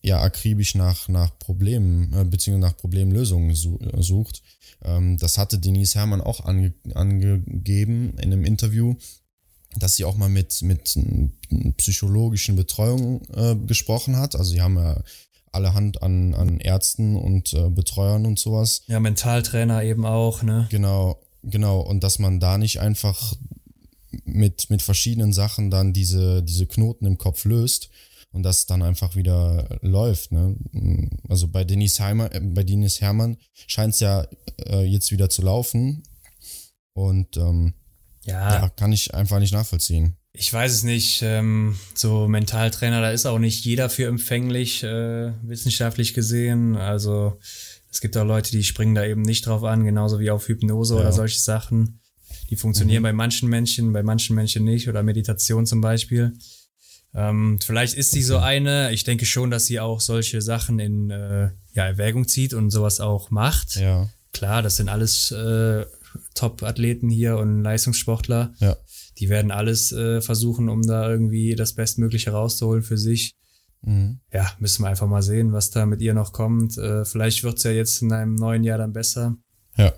[0.00, 4.42] ja akribisch nach, nach Problemen, äh, beziehungsweise nach Problemlösungen sucht.
[4.84, 8.94] Ähm, das hatte Denise Herrmann auch ange, angegeben in einem Interview,
[9.76, 10.96] dass sie auch mal mit, mit
[11.78, 14.36] psychologischen Betreuung äh, gesprochen hat.
[14.36, 15.02] Also sie haben ja
[15.52, 18.82] alle Hand an, an Ärzten und äh, Betreuern und sowas.
[18.86, 20.66] Ja, Mentaltrainer eben auch, ne?
[20.70, 21.80] Genau, genau.
[21.80, 23.34] Und dass man da nicht einfach
[24.24, 27.90] mit, mit verschiedenen Sachen dann diese, diese Knoten im Kopf löst
[28.32, 30.32] und das dann einfach wieder läuft.
[30.32, 30.56] Ne?
[31.28, 33.36] Also bei Denise, Heimer, äh, bei Denise Hermann
[33.66, 34.26] scheint es ja
[34.66, 36.02] äh, jetzt wieder zu laufen.
[36.94, 37.74] Und ähm,
[38.24, 38.54] ja.
[38.54, 40.16] ja, kann ich einfach nicht nachvollziehen.
[40.34, 41.20] Ich weiß es nicht.
[41.22, 46.76] Ähm, so Mentaltrainer, da ist auch nicht jeder für empfänglich, äh, wissenschaftlich gesehen.
[46.76, 47.38] Also
[47.90, 50.94] es gibt auch Leute, die springen da eben nicht drauf an, genauso wie auf Hypnose
[50.94, 51.00] ja.
[51.00, 52.00] oder solche Sachen.
[52.48, 53.04] Die funktionieren mhm.
[53.04, 56.32] bei manchen Menschen, bei manchen Menschen nicht oder Meditation zum Beispiel.
[57.14, 58.92] Ähm, vielleicht ist sie so eine.
[58.92, 63.00] Ich denke schon, dass sie auch solche Sachen in äh, ja, Erwägung zieht und sowas
[63.00, 63.76] auch macht.
[63.76, 64.08] Ja.
[64.32, 65.84] Klar, das sind alles äh,
[66.34, 68.54] Top-Athleten hier und Leistungssportler.
[68.58, 68.76] Ja.
[69.22, 73.36] Die werden alles äh, versuchen, um da irgendwie das Bestmögliche rauszuholen für sich.
[73.82, 74.18] Mhm.
[74.32, 76.76] Ja, müssen wir einfach mal sehen, was da mit ihr noch kommt.
[76.76, 79.36] Äh, vielleicht wird's ja jetzt in einem neuen Jahr dann besser.
[79.76, 79.92] Ja.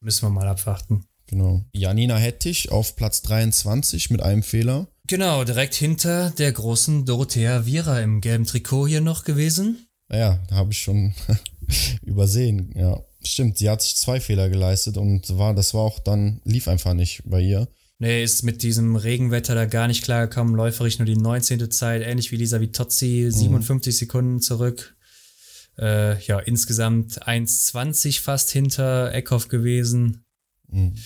[0.00, 1.04] Müssen wir mal abwarten.
[1.26, 1.66] Genau.
[1.74, 4.88] Janina Hettich auf Platz 23 mit einem Fehler.
[5.06, 9.86] Genau, direkt hinter der großen Dorothea Viera im gelben Trikot hier noch gewesen.
[10.10, 11.12] Ja, da habe ich schon
[12.02, 12.72] übersehen.
[12.74, 13.58] Ja, stimmt.
[13.58, 17.20] Sie hat sich zwei Fehler geleistet und war, das war auch dann, lief einfach nicht
[17.26, 17.68] bei ihr.
[18.02, 20.56] Nee, ist mit diesem Regenwetter da gar nicht klargekommen.
[20.56, 21.70] Läuferig nur die 19.
[21.70, 23.96] Zeit, ähnlich wie Lisa Vitozzi, 57 mhm.
[23.96, 24.96] Sekunden zurück.
[25.78, 30.24] Äh, ja, insgesamt 1,20 fast hinter Eckhoff gewesen.
[30.66, 30.96] Mhm.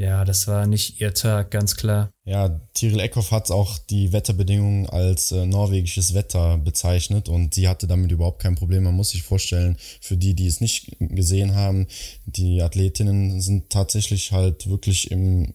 [0.00, 2.10] Ja, das war nicht ihr Tag, ganz klar.
[2.24, 7.86] Ja, Tiril Eckhoff hat auch die Wetterbedingungen als äh, norwegisches Wetter bezeichnet und sie hatte
[7.86, 8.84] damit überhaupt kein Problem.
[8.84, 11.86] Man muss sich vorstellen, für die, die es nicht gesehen haben,
[12.24, 15.52] die Athletinnen sind tatsächlich halt wirklich im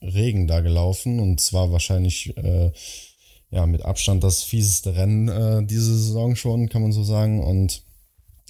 [0.00, 2.70] Regen da gelaufen und zwar wahrscheinlich äh,
[3.50, 7.42] ja mit Abstand das fieseste Rennen äh, diese Saison schon, kann man so sagen.
[7.42, 7.82] Und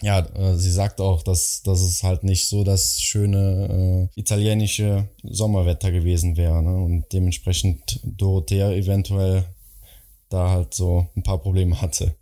[0.00, 5.08] ja, äh, sie sagt auch, dass, dass es halt nicht so das schöne äh, italienische
[5.22, 6.62] Sommerwetter gewesen wäre.
[6.62, 6.74] Ne?
[6.76, 9.44] Und dementsprechend Dorothea eventuell
[10.28, 12.14] da halt so ein paar Probleme hatte.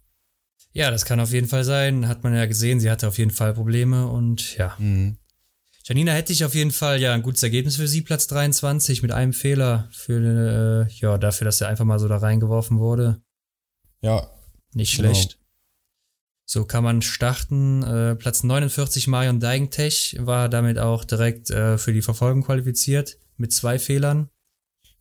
[0.72, 2.08] Ja, das kann auf jeden Fall sein.
[2.08, 4.74] Hat man ja gesehen, sie hatte auf jeden Fall Probleme und ja.
[4.78, 5.18] Mhm.
[5.84, 9.12] Janina hätte ich auf jeden Fall ja ein gutes Ergebnis für sie, Platz 23 mit
[9.12, 13.22] einem Fehler für äh, ja dafür, dass er einfach mal so da reingeworfen wurde.
[14.00, 14.28] Ja.
[14.74, 15.12] Nicht genau.
[16.48, 17.82] So kann man starten.
[17.82, 23.52] Äh, Platz 49 Marion Deigentech war damit auch direkt äh, für die Verfolgung qualifiziert mit
[23.52, 24.30] zwei Fehlern.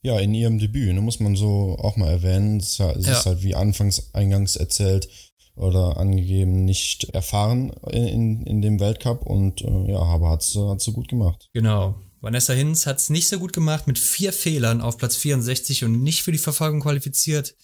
[0.02, 2.58] Ja, in ihrem Debüt, ne, muss man so auch mal erwähnen.
[2.58, 3.14] Es, es ja.
[3.14, 5.08] ist halt wie anfangs eingangs erzählt
[5.56, 10.92] oder angegeben nicht erfahren in, in dem Weltcup und äh, ja, aber hat sie so
[10.92, 11.50] gut gemacht.
[11.54, 11.96] Genau.
[12.22, 16.02] Vanessa Hinz hat es nicht so gut gemacht mit vier Fehlern auf Platz 64 und
[16.02, 17.56] nicht für die Verfolgung qualifiziert.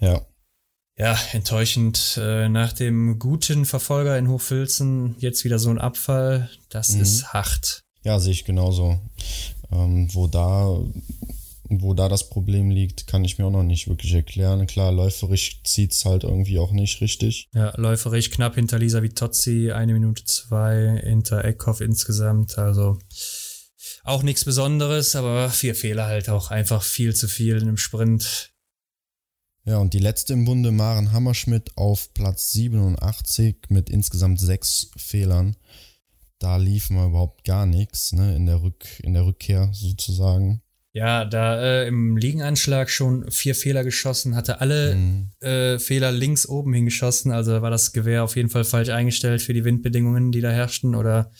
[0.00, 0.24] Ja
[1.02, 2.18] ja, enttäuschend.
[2.22, 6.48] Äh, nach dem guten Verfolger in Hochfilzen jetzt wieder so ein Abfall.
[6.68, 7.02] Das mhm.
[7.02, 7.82] ist hart.
[8.04, 9.00] Ja, sehe ich genauso.
[9.72, 10.78] Ähm, wo da
[11.80, 14.66] wo da das Problem liegt, kann ich mir auch noch nicht wirklich erklären.
[14.66, 17.48] Klar, läuferisch zieht es halt irgendwie auch nicht richtig.
[17.54, 22.58] Ja, läuferisch knapp hinter Lisa Vitozzi, eine Minute zwei, hinter Eckhoff insgesamt.
[22.58, 22.98] Also
[24.04, 28.51] auch nichts Besonderes, aber vier Fehler halt auch einfach viel zu viel in einem Sprint.
[29.64, 35.56] Ja, und die letzte im Bunde, Maren Hammerschmidt, auf Platz 87 mit insgesamt sechs Fehlern.
[36.40, 40.62] Da lief mal überhaupt gar nichts, ne, in der, Rück, in der Rückkehr sozusagen.
[40.94, 45.30] Ja, da äh, im Liegenanschlag schon vier Fehler geschossen, hatte alle mhm.
[45.40, 49.54] äh, Fehler links oben hingeschossen, also war das Gewehr auf jeden Fall falsch eingestellt für
[49.54, 50.94] die Windbedingungen, die da herrschten.
[50.94, 51.30] Oder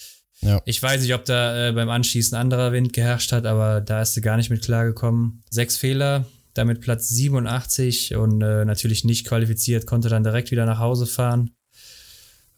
[0.40, 0.62] ja.
[0.64, 4.14] ich weiß nicht, ob da äh, beim Anschießen anderer Wind geherrscht hat, aber da ist
[4.14, 5.42] sie gar nicht mit klargekommen.
[5.50, 6.24] Sechs Fehler,
[6.54, 11.50] damit Platz 87 und äh, natürlich nicht qualifiziert, konnte dann direkt wieder nach Hause fahren.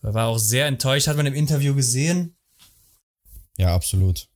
[0.01, 2.37] War auch sehr enttäuscht, hat man im Interview gesehen.
[3.57, 4.29] Ja, absolut.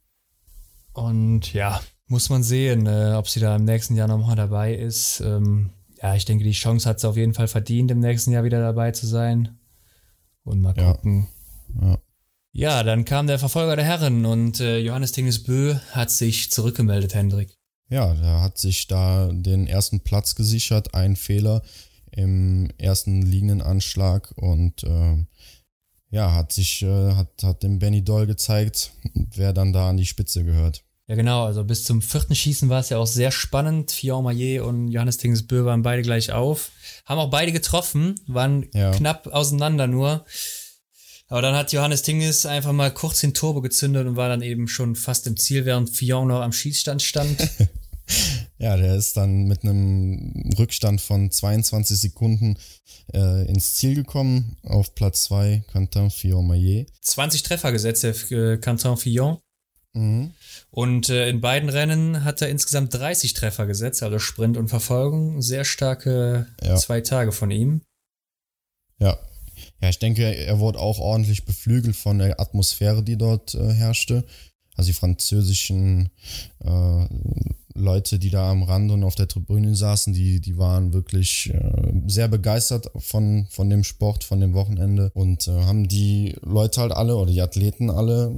[0.92, 5.20] Und ja, muss man sehen, äh, ob sie da im nächsten Jahr nochmal dabei ist.
[5.20, 8.44] Ähm, ja, ich denke, die Chance hat es auf jeden Fall verdient, im nächsten Jahr
[8.44, 9.58] wieder dabei zu sein.
[10.42, 11.28] Und mal gucken.
[11.80, 11.88] Ja.
[11.88, 11.98] ja.
[12.52, 17.57] ja dann kam der Verfolger der Herren und äh, Johannes Tingesbö hat sich zurückgemeldet, Hendrik.
[17.88, 21.62] Ja, der hat sich da den ersten Platz gesichert, ein Fehler
[22.10, 25.24] im ersten liegenden Anschlag und äh,
[26.10, 30.06] ja, hat sich, äh, hat, hat dem Benny Doll gezeigt, wer dann da an die
[30.06, 30.84] Spitze gehört.
[31.06, 31.44] Ja, genau.
[31.44, 33.90] Also bis zum vierten Schießen war es ja auch sehr spannend.
[33.90, 36.70] Fion Maillet und Johannes Tingsbö waren beide gleich auf.
[37.06, 38.90] Haben auch beide getroffen, waren ja.
[38.90, 40.26] knapp auseinander nur.
[41.28, 44.66] Aber dann hat Johannes Tinges einfach mal kurz den Turbo gezündet und war dann eben
[44.66, 47.38] schon fast im Ziel, während Fion noch am Schießstand stand.
[48.58, 52.56] ja, der ist dann mit einem Rückstand von 22 Sekunden
[53.12, 54.56] äh, ins Ziel gekommen.
[54.62, 56.86] Auf Platz 2 Quentin Fillon-Maillet.
[57.02, 59.38] 20 Treffer gesetzt, der äh, Quentin Fillon.
[59.92, 60.32] Mhm.
[60.70, 65.42] Und äh, in beiden Rennen hat er insgesamt 30 Treffer gesetzt, also Sprint und Verfolgung.
[65.42, 66.76] Sehr starke ja.
[66.76, 67.82] zwei Tage von ihm.
[68.98, 69.18] Ja.
[69.80, 74.24] Ja, ich denke, er wurde auch ordentlich beflügelt von der Atmosphäre, die dort äh, herrschte.
[74.76, 76.10] Also die französischen
[76.64, 77.06] äh,
[77.74, 81.92] Leute, die da am Rand und auf der Tribüne saßen, die, die waren wirklich äh,
[82.06, 86.92] sehr begeistert von, von dem Sport, von dem Wochenende und äh, haben die Leute halt
[86.92, 88.36] alle oder die Athleten alle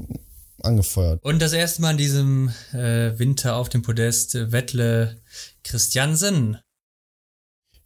[0.63, 1.23] angefeuert.
[1.25, 5.21] Und das erste Mal in diesem äh, Winter auf dem Podest äh, Wettle
[5.65, 6.59] Christiansen.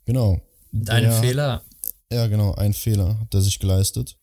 [0.04, 0.40] Genau.
[0.72, 1.62] Dein Fehler.
[2.12, 4.16] Ja, genau, ein Fehler hat er sich geleistet.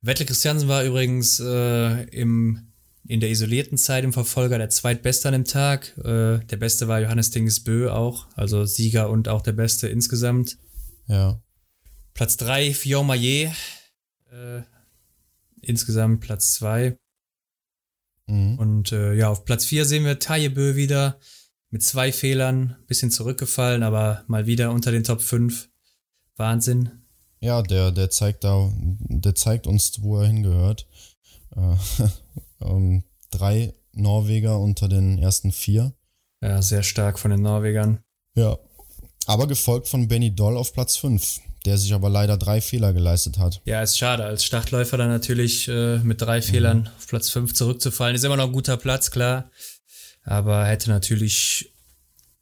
[0.00, 2.72] Wettle Christiansen war übrigens äh, im,
[3.06, 5.96] in der isolierten Zeit im Verfolger der zweitbeste an dem Tag.
[5.98, 10.58] Äh, der beste war Johannes Dingesbö auch, also Sieger und auch der beste insgesamt.
[11.06, 11.40] Ja.
[12.14, 13.52] Platz 3, Fion Maillet.
[14.30, 14.62] Äh,
[15.62, 16.96] insgesamt Platz 2.
[18.26, 18.58] Mhm.
[18.58, 21.18] Und äh, ja, auf Platz 4 sehen wir Tajebö wieder
[21.70, 25.70] mit zwei Fehlern, bisschen zurückgefallen, aber mal wieder unter den Top 5.
[26.36, 26.90] Wahnsinn.
[27.40, 30.86] Ja, der, der zeigt da, der zeigt uns, wo er hingehört.
[31.56, 31.76] Äh,
[32.64, 35.92] ähm, drei Norweger unter den ersten vier.
[36.40, 38.00] Ja, sehr stark von den Norwegern.
[38.34, 38.58] Ja.
[39.26, 43.38] Aber gefolgt von Benny Doll auf Platz 5 der sich aber leider drei Fehler geleistet
[43.38, 43.60] hat.
[43.64, 44.24] Ja, ist schade.
[44.24, 46.42] Als Startläufer dann natürlich äh, mit drei mhm.
[46.42, 48.16] Fehlern auf Platz 5 zurückzufallen.
[48.16, 49.50] Ist immer noch ein guter Platz, klar.
[50.24, 51.72] Aber hätte natürlich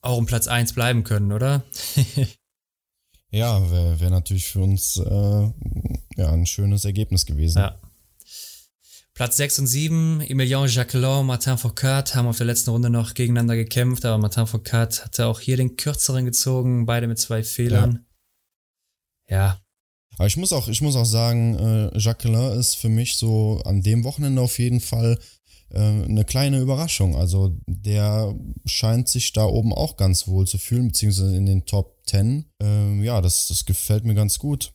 [0.01, 1.63] auch um Platz 1 bleiben können, oder?
[3.31, 5.51] ja, wäre wär natürlich für uns äh,
[6.17, 7.59] ja, ein schönes Ergebnis gewesen.
[7.59, 7.81] Ja.
[9.15, 13.57] Platz 6 und 7, Emilien Jacquelin, Martin Foucault haben auf der letzten Runde noch gegeneinander
[13.57, 17.93] gekämpft, aber Martin Foucault hatte auch hier den kürzeren gezogen, beide mit zwei Fehlern.
[17.93, 18.01] Ja
[19.31, 19.61] ja.
[20.17, 23.81] Aber ich muss auch, ich muss auch sagen, äh, Jacqueline ist für mich so an
[23.81, 25.19] dem Wochenende auf jeden Fall
[25.75, 27.17] eine kleine Überraschung.
[27.17, 31.99] Also der scheint sich da oben auch ganz wohl zu fühlen, beziehungsweise in den Top
[32.07, 32.47] 10.
[32.61, 34.73] Ähm, ja, das, das gefällt mir ganz gut.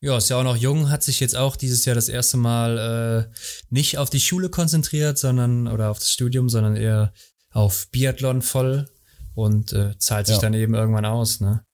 [0.00, 3.30] Ja, ist ja auch noch jung, hat sich jetzt auch dieses Jahr das erste Mal
[3.32, 3.34] äh,
[3.70, 7.14] nicht auf die Schule konzentriert, sondern oder auf das Studium, sondern eher
[7.50, 8.86] auf Biathlon voll
[9.34, 10.42] und äh, zahlt sich ja.
[10.42, 11.64] dann eben irgendwann aus, ne?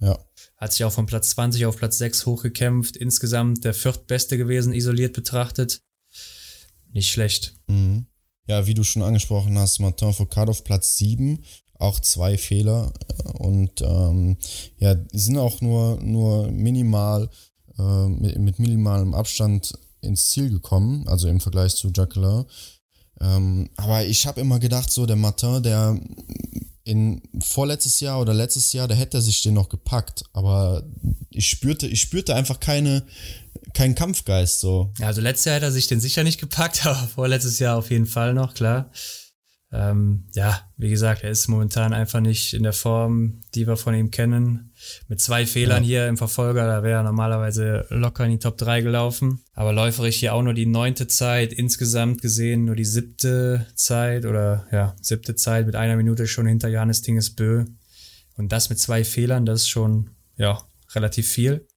[0.00, 0.16] Ja.
[0.56, 2.96] Hat sich auch von Platz 20 auf Platz 6 hochgekämpft.
[2.96, 5.82] Insgesamt der viertbeste gewesen, isoliert betrachtet.
[6.92, 7.54] Nicht schlecht.
[7.66, 8.06] Mhm.
[8.46, 11.44] Ja, wie du schon angesprochen hast, Martin Foucault auf Platz 7.
[11.74, 12.92] Auch zwei Fehler.
[13.34, 14.36] Und ähm,
[14.78, 17.28] ja, die sind auch nur, nur minimal,
[17.78, 22.46] äh, mit, mit minimalem Abstand ins Ziel gekommen, also im Vergleich zu Jacqueline.
[23.20, 26.00] Ähm, aber ich habe immer gedacht, so der Martin, der
[26.84, 30.82] in vorletztes Jahr oder letztes Jahr, da hätte er sich den noch gepackt, aber
[31.30, 33.04] ich spürte, ich spürte einfach keine,
[33.74, 34.92] keinen Kampfgeist so.
[34.98, 37.90] Ja, also letztes Jahr hätte er sich den sicher nicht gepackt, aber vorletztes Jahr auf
[37.90, 38.90] jeden Fall noch, klar.
[39.70, 43.94] Ähm, ja, wie gesagt, er ist momentan einfach nicht in der Form, die wir von
[43.94, 44.72] ihm kennen.
[45.08, 45.88] Mit zwei Fehlern ja.
[45.88, 49.42] hier im Verfolger, da wäre er normalerweise locker in die Top 3 gelaufen.
[49.52, 54.66] Aber läuferisch hier auch nur die neunte Zeit, insgesamt gesehen nur die siebte Zeit oder
[54.72, 57.66] ja, siebte Zeit mit einer Minute schon hinter Johannes Tingesbö.
[58.36, 60.62] Und das mit zwei Fehlern, das ist schon, ja,
[60.94, 61.68] relativ viel.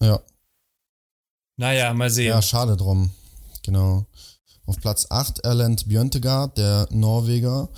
[0.00, 0.20] Ja.
[1.56, 2.28] Naja, mal sehen.
[2.28, 3.10] Ja, schade drum.
[3.64, 4.06] Genau.
[4.66, 7.70] Auf Platz 8 Erland Björntegard, der Norweger.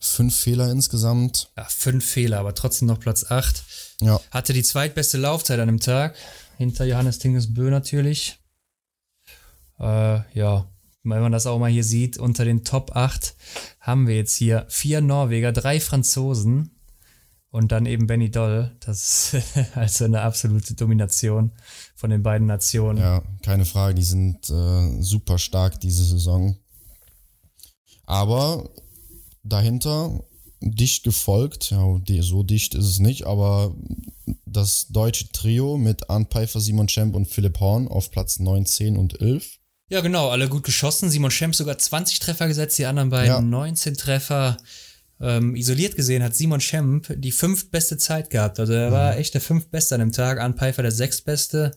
[0.00, 1.50] Fünf Fehler insgesamt.
[1.56, 3.64] Ja, fünf Fehler, aber trotzdem noch Platz 8.
[4.00, 4.20] Ja.
[4.30, 6.16] Hatte die zweitbeste Laufzeit an dem Tag.
[6.56, 8.38] Hinter Johannes Tingesbö natürlich.
[9.78, 10.66] Äh, ja,
[11.04, 13.34] wenn man das auch mal hier sieht, unter den Top 8
[13.80, 16.77] haben wir jetzt hier vier Norweger, drei Franzosen
[17.50, 18.76] und dann eben Benny Doll.
[18.80, 21.52] Das ist also eine absolute Domination
[21.94, 22.98] von den beiden Nationen.
[22.98, 26.56] Ja, keine Frage, die sind äh, super stark diese Saison.
[28.06, 28.70] Aber
[29.42, 30.24] dahinter
[30.60, 31.70] dicht gefolgt.
[31.70, 33.74] Ja, so dicht ist es nicht, aber
[34.44, 38.96] das deutsche Trio mit Arndt Pfeiffer, Simon Schemp und Philipp Horn auf Platz 9, 10
[38.96, 39.58] und 11.
[39.90, 41.08] Ja, genau, alle gut geschossen.
[41.10, 43.40] Simon Schemp sogar 20 Treffer gesetzt, die anderen beiden ja.
[43.40, 44.58] 19 Treffer.
[45.20, 48.60] Ähm, isoliert gesehen hat Simon Schemp die fünftbeste Zeit gehabt.
[48.60, 48.94] Also er mhm.
[48.94, 51.72] war echt der fünftbeste an dem Tag, Arndt Pfeiffer der sechstbeste.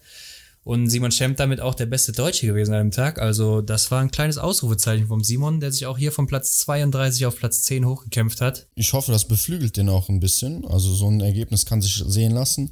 [0.63, 3.19] Und Simon Schemp damit auch der beste Deutsche gewesen an dem Tag.
[3.19, 7.25] Also das war ein kleines Ausrufezeichen vom Simon, der sich auch hier von Platz 32
[7.25, 8.67] auf Platz 10 hochgekämpft hat.
[8.75, 10.63] Ich hoffe, das beflügelt den auch ein bisschen.
[10.67, 12.71] Also so ein Ergebnis kann sich sehen lassen.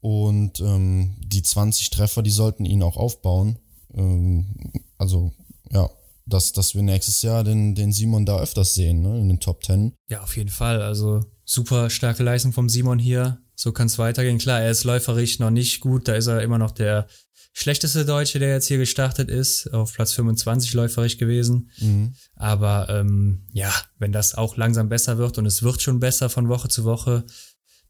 [0.00, 3.58] Und ähm, die 20 Treffer, die sollten ihn auch aufbauen.
[3.94, 5.32] Ähm, also
[5.70, 5.88] ja,
[6.26, 9.64] dass, dass wir nächstes Jahr den, den Simon da öfters sehen, ne, in den Top
[9.64, 9.94] 10.
[10.08, 10.82] Ja, auf jeden Fall.
[10.82, 14.38] Also super starke Leistung vom Simon hier so kann es weitergehen.
[14.38, 17.06] Klar, er ist läuferisch noch nicht gut, da ist er immer noch der
[17.52, 21.70] schlechteste Deutsche, der jetzt hier gestartet ist, auf Platz 25 läuferisch gewesen.
[21.78, 22.14] Mhm.
[22.34, 26.48] Aber ähm, ja, wenn das auch langsam besser wird und es wird schon besser von
[26.48, 27.24] Woche zu Woche,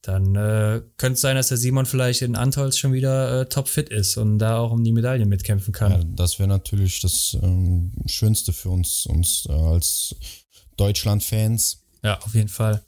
[0.06, 3.88] dann äh, könnte es sein, dass der Simon vielleicht in Antolz schon wieder äh, topfit
[3.88, 5.92] ist und da auch um die Medaillen mitkämpfen kann.
[5.92, 10.14] Ja, das wäre natürlich das ähm, Schönste für uns, uns äh, als
[10.76, 11.82] Deutschland-Fans.
[12.02, 12.84] Ja, auf jeden Fall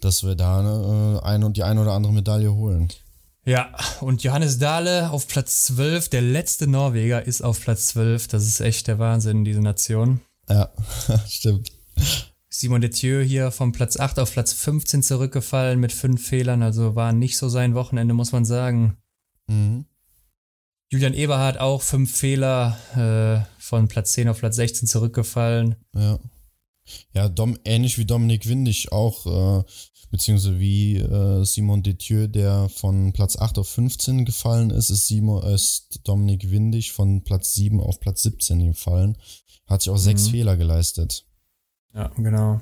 [0.00, 2.88] dass wir da eine, äh, eine und die eine oder andere Medaille holen.
[3.44, 8.28] Ja, und Johannes Dahle auf Platz 12, der letzte Norweger ist auf Platz 12.
[8.28, 10.20] Das ist echt der Wahnsinn, diese Nation.
[10.48, 10.70] Ja,
[11.28, 11.70] stimmt.
[12.58, 17.12] Simon Detieu hier vom Platz 8 auf Platz 15 zurückgefallen mit fünf Fehlern, also war
[17.12, 18.96] nicht so sein Wochenende, muss man sagen.
[19.46, 19.84] Mhm.
[20.88, 25.76] Julian Eberhardt auch fünf Fehler, äh, von Platz 10 auf Platz 16 zurückgefallen.
[25.94, 26.18] Ja.
[27.12, 29.62] Ja, Dom, ähnlich wie Dominik Windig auch, äh,
[30.10, 35.42] beziehungsweise wie äh, Simon Detieu, der von Platz 8 auf 15 gefallen ist, ist, Simon,
[35.42, 39.18] ist Dominik Windig von Platz 7 auf Platz 17 gefallen.
[39.66, 40.00] Hat sich auch mhm.
[40.00, 41.26] sechs Fehler geleistet.
[41.96, 42.60] Ja, genau.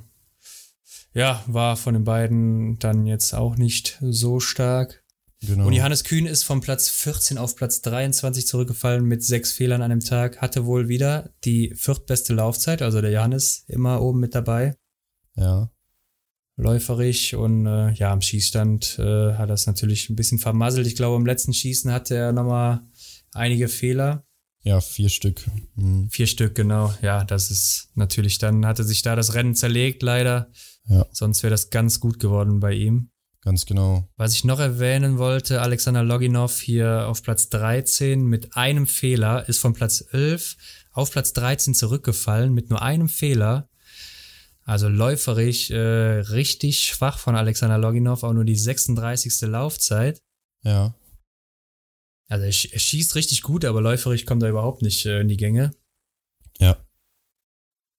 [1.13, 5.05] Ja, war von den beiden dann jetzt auch nicht so stark.
[5.43, 5.67] Genau.
[5.67, 9.91] Und Johannes Kühn ist vom Platz 14 auf Platz 23 zurückgefallen mit sechs Fehlern an
[9.91, 10.41] dem Tag.
[10.41, 14.77] Hatte wohl wieder die viertbeste Laufzeit, also der Johannes immer oben mit dabei.
[15.35, 15.71] Ja.
[16.57, 20.87] Läuferig und äh, ja, am Schießstand äh, hat das natürlich ein bisschen vermasselt.
[20.87, 22.87] Ich glaube, im letzten Schießen hatte er nochmal
[23.33, 24.25] einige Fehler.
[24.65, 25.43] Ja, vier Stück.
[25.77, 26.09] Mhm.
[26.11, 26.93] Vier Stück, genau.
[27.03, 30.51] Ja, das ist natürlich, dann hatte sich da das Rennen zerlegt, leider.
[30.89, 31.07] Ja.
[31.13, 33.11] Sonst wäre das ganz gut geworden bei ihm.
[33.43, 34.09] Ganz genau.
[34.17, 39.59] Was ich noch erwähnen wollte, Alexander Loginov hier auf Platz 13 mit einem Fehler, ist
[39.59, 40.57] von Platz 11
[40.93, 43.69] auf Platz 13 zurückgefallen mit nur einem Fehler.
[44.65, 49.43] Also läuferig äh, richtig schwach von Alexander Loginov, auch nur die 36.
[49.43, 50.23] Laufzeit.
[50.63, 50.95] Ja.
[52.29, 55.73] Also er, schießt richtig gut, aber läuferig kommt er überhaupt nicht äh, in die Gänge.
[56.59, 56.77] Ja.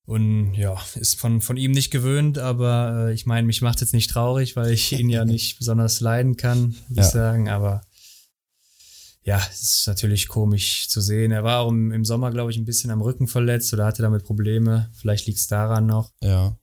[0.05, 3.93] Und ja, ist von, von ihm nicht gewöhnt, aber äh, ich meine, mich macht jetzt
[3.93, 7.07] nicht traurig, weil ich ihn ja nicht besonders leiden kann, würde ja.
[7.07, 7.49] ich sagen.
[7.49, 7.81] Aber
[9.23, 11.31] ja, es ist natürlich komisch zu sehen.
[11.31, 14.03] Er war auch im, im Sommer, glaube ich, ein bisschen am Rücken verletzt oder hatte
[14.03, 14.91] damit Probleme.
[14.93, 16.11] Vielleicht liegt es daran noch.
[16.21, 16.57] Ja.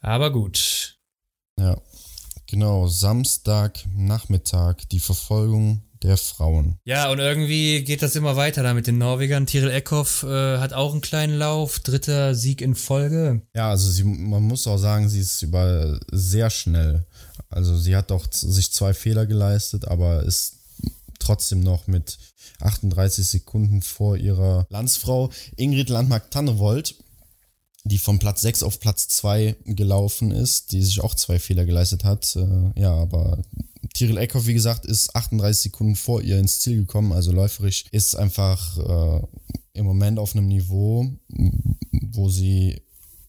[0.00, 0.98] Aber gut.
[1.58, 1.80] Ja.
[2.46, 6.78] Genau, Samstag Nachmittag, die Verfolgung der Frauen.
[6.84, 9.46] Ja, und irgendwie geht das immer weiter da mit den Norwegern.
[9.46, 13.42] Tiril Eckhoff äh, hat auch einen kleinen Lauf, dritter Sieg in Folge.
[13.54, 17.06] Ja, also sie, man muss auch sagen, sie ist über sehr schnell.
[17.50, 20.56] Also sie hat doch sich zwei Fehler geleistet, aber ist
[21.18, 22.18] trotzdem noch mit
[22.60, 26.94] 38 Sekunden vor ihrer Landsfrau Ingrid Landmark-Tannewold
[27.88, 32.04] die von Platz 6 auf Platz 2 gelaufen ist, die sich auch zwei Fehler geleistet
[32.04, 32.36] hat.
[32.36, 33.42] Äh, ja, aber
[33.98, 37.12] Tyrell Eckhoff, wie gesagt, ist 38 Sekunden vor ihr ins Ziel gekommen.
[37.12, 39.26] Also läuferisch ist einfach äh,
[39.72, 41.10] im Moment auf einem Niveau,
[42.12, 42.80] wo sie,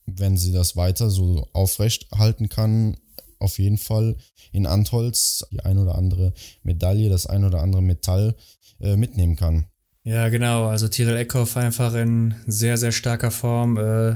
[0.06, 2.98] wenn sie das weiter so aufrecht halten kann,
[3.40, 4.16] auf jeden Fall
[4.52, 8.36] in Antholz die ein oder andere Medaille, das ein oder andere Metall
[8.80, 9.66] äh, mitnehmen kann.
[10.04, 10.68] Ja, genau.
[10.68, 13.78] Also Tyrell Eckhoff einfach in sehr, sehr starker Form.
[13.78, 14.16] Äh,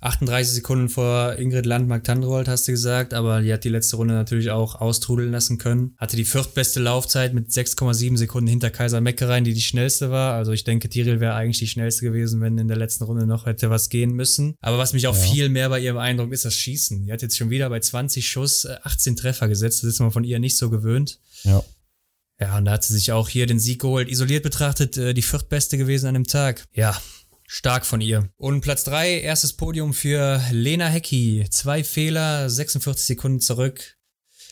[0.00, 4.50] 38 Sekunden vor Ingrid Landmark-Tandrold, hast du gesagt, aber die hat die letzte Runde natürlich
[4.50, 5.96] auch austrudeln lassen können.
[5.98, 10.34] Hatte die viertbeste Laufzeit mit 6,7 Sekunden hinter Kaiser Meckerein, die die schnellste war.
[10.34, 13.46] Also ich denke, Tyrell wäre eigentlich die schnellste gewesen, wenn in der letzten Runde noch
[13.46, 14.54] hätte was gehen müssen.
[14.60, 15.22] Aber was mich auch ja.
[15.22, 17.04] viel mehr bei ihr beeindruckt, ist das Schießen.
[17.04, 19.82] Die hat jetzt schon wieder bei 20 Schuss 18 äh, Treffer gesetzt.
[19.82, 21.18] Das ist man von ihr nicht so gewöhnt.
[21.42, 21.64] Ja.
[22.38, 24.08] Ja, und da hat sie sich auch hier den Sieg geholt.
[24.08, 26.66] Isoliert betrachtet äh, die viertbeste gewesen an dem Tag.
[26.74, 27.00] Ja,
[27.46, 28.28] stark von ihr.
[28.36, 31.46] Und Platz drei, erstes Podium für Lena Hecki.
[31.50, 33.96] Zwei Fehler, 46 Sekunden zurück.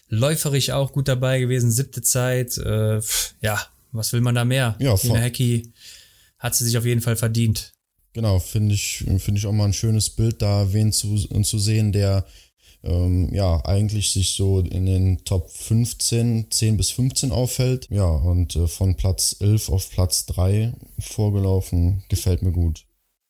[0.09, 2.57] Läuferig auch gut dabei gewesen, siebte Zeit.
[2.57, 3.01] Äh,
[3.41, 4.77] ja, was will man da mehr?
[4.79, 5.73] Ja, Lena Hecki
[6.39, 7.73] hat sie sich auf jeden Fall verdient.
[8.15, 11.91] Genau, finde ich, finde ich auch mal ein schönes Bild da, wen zu, zu sehen,
[11.93, 12.25] der
[12.85, 17.89] ähm, ja, eigentlich sich so in den Top 15, 10 bis 15 auffällt.
[17.91, 22.85] Ja, und äh, von Platz 11 auf Platz 3 vorgelaufen, gefällt mir gut.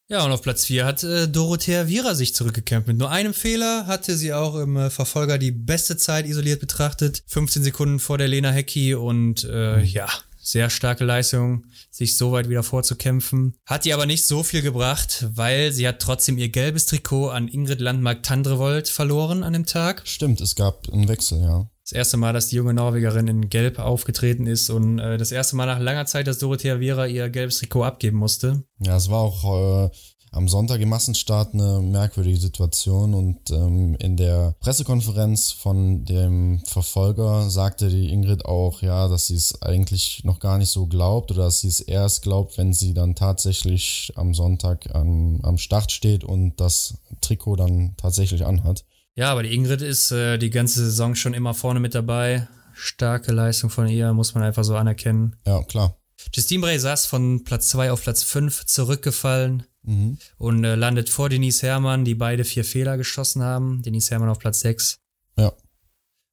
[0.08, 2.88] Ja, und auf Platz 4 hat äh, Dorothea Viera sich zurückgekämpft.
[2.88, 7.22] Mit nur einem Fehler hatte sie auch im äh, Verfolger die beste Zeit isoliert betrachtet.
[7.26, 9.84] 15 Sekunden vor der Lena Hecki und äh, mhm.
[9.84, 10.08] ja,
[10.44, 13.56] sehr starke Leistung, sich so weit wieder vorzukämpfen.
[13.66, 17.48] Hat ihr aber nicht so viel gebracht, weil sie hat trotzdem ihr gelbes Trikot an
[17.48, 20.02] Ingrid Landmark-Tandrevold verloren an dem Tag.
[20.04, 21.68] Stimmt, es gab einen Wechsel, ja.
[21.84, 25.54] Das erste Mal, dass die junge Norwegerin in Gelb aufgetreten ist und äh, das erste
[25.54, 28.64] Mal nach langer Zeit, dass Dorothea Viera ihr gelbes Trikot abgeben musste.
[28.78, 29.90] Ja, es war auch äh,
[30.34, 37.48] am Sonntag im Massenstart eine merkwürdige Situation und ähm, in der Pressekonferenz von dem Verfolger
[37.50, 41.44] sagte die Ingrid auch, ja, dass sie es eigentlich noch gar nicht so glaubt oder
[41.44, 46.24] dass sie es erst glaubt, wenn sie dann tatsächlich am Sonntag am, am Start steht
[46.24, 48.84] und das Trikot dann tatsächlich anhat.
[49.14, 52.48] Ja, aber die Ingrid ist äh, die ganze Saison schon immer vorne mit dabei.
[52.72, 55.36] Starke Leistung von ihr, muss man einfach so anerkennen.
[55.46, 55.96] Ja, klar.
[56.32, 60.18] Justine Bray saß von Platz 2 auf Platz 5 zurückgefallen mhm.
[60.38, 63.82] und äh, landet vor Denise Herrmann, die beide vier Fehler geschossen haben.
[63.82, 64.98] Denise Herrmann auf Platz 6.
[65.36, 65.52] Ja.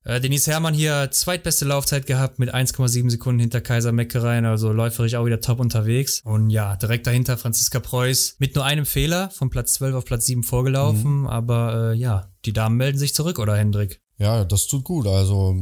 [0.04, 5.16] Äh, Denise Herrmann hier zweitbeste Laufzeit gehabt mit 1,7 Sekunden hinter Kaiser Meckereien, also läuferisch
[5.16, 6.22] auch wieder top unterwegs.
[6.24, 10.26] Und ja, direkt dahinter Franziska Preuß mit nur einem Fehler von Platz 12 auf Platz
[10.26, 11.22] 7 vorgelaufen.
[11.22, 11.28] Mhm.
[11.28, 14.01] Aber äh, ja, die Damen melden sich zurück, oder Hendrik?
[14.22, 15.08] Ja, das tut gut.
[15.08, 15.56] Also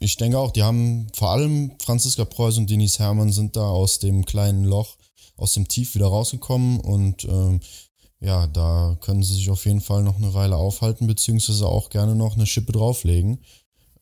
[0.00, 4.00] ich denke auch, die haben vor allem Franziska Preuß und Denise Herrmann sind da aus
[4.00, 4.96] dem kleinen Loch
[5.36, 7.60] aus dem Tief wieder rausgekommen und ähm,
[8.18, 12.16] ja, da können sie sich auf jeden Fall noch eine Weile aufhalten, beziehungsweise auch gerne
[12.16, 13.38] noch eine Schippe drauflegen.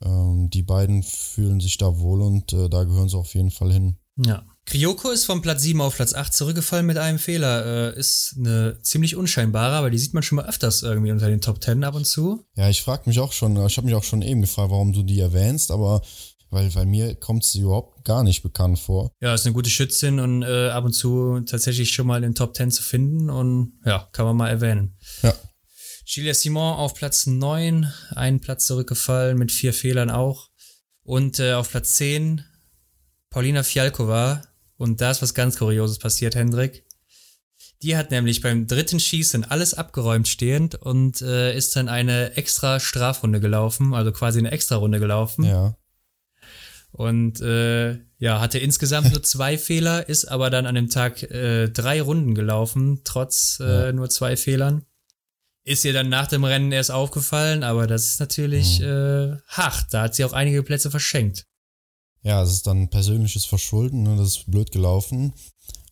[0.03, 3.71] Ähm, die beiden fühlen sich da wohl und äh, da gehören sie auf jeden Fall
[3.71, 3.97] hin.
[4.17, 4.43] Ja.
[4.71, 7.93] Kryoko ist von Platz 7 auf Platz 8 zurückgefallen mit einem Fehler.
[7.93, 11.41] Äh, ist eine ziemlich unscheinbare, aber die sieht man schon mal öfters irgendwie unter den
[11.41, 12.47] Top 10 ab und zu.
[12.55, 15.03] Ja, ich frage mich auch schon, ich habe mich auch schon eben gefragt, warum du
[15.03, 16.03] die erwähnst, aber
[16.51, 19.11] weil, weil mir kommt sie überhaupt gar nicht bekannt vor.
[19.21, 22.35] Ja, ist eine gute Schützin und äh, ab und zu tatsächlich schon mal in den
[22.37, 24.97] Top 10 zu finden und ja, kann man mal erwähnen.
[25.23, 25.35] Ja.
[26.05, 30.49] Julia Simon auf Platz 9, einen Platz zurückgefallen mit vier Fehlern auch.
[31.03, 32.45] Und äh, auf Platz 10
[33.31, 34.43] Paulina Fialkova.
[34.81, 36.87] Und da ist was ganz Kurioses passiert, Hendrik.
[37.83, 42.81] Die hat nämlich beim dritten Schießen alles abgeräumt stehend und äh, ist dann eine extra
[42.81, 45.45] Strafrunde gelaufen, also quasi eine extra Runde gelaufen.
[45.45, 45.77] Ja.
[46.93, 51.69] Und äh, ja, hatte insgesamt nur zwei Fehler, ist aber dann an dem Tag äh,
[51.69, 53.93] drei Runden gelaufen, trotz äh, ja.
[53.93, 54.87] nur zwei Fehlern.
[55.63, 58.87] Ist ihr dann nach dem Rennen erst aufgefallen, aber das ist natürlich mhm.
[58.87, 59.89] äh, hart.
[59.91, 61.45] Da hat sie auch einige Plätze verschenkt.
[62.23, 64.17] Ja, es ist dann persönliches Verschulden, ne?
[64.17, 65.33] das ist blöd gelaufen.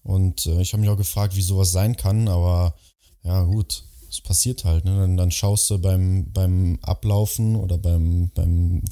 [0.03, 2.75] Und äh, ich habe mich auch gefragt, wie sowas sein kann, aber
[3.23, 4.85] ja, gut, es passiert halt.
[4.85, 4.97] Ne?
[4.99, 8.83] Dann, dann schaust du beim, beim Ablaufen oder beim, beim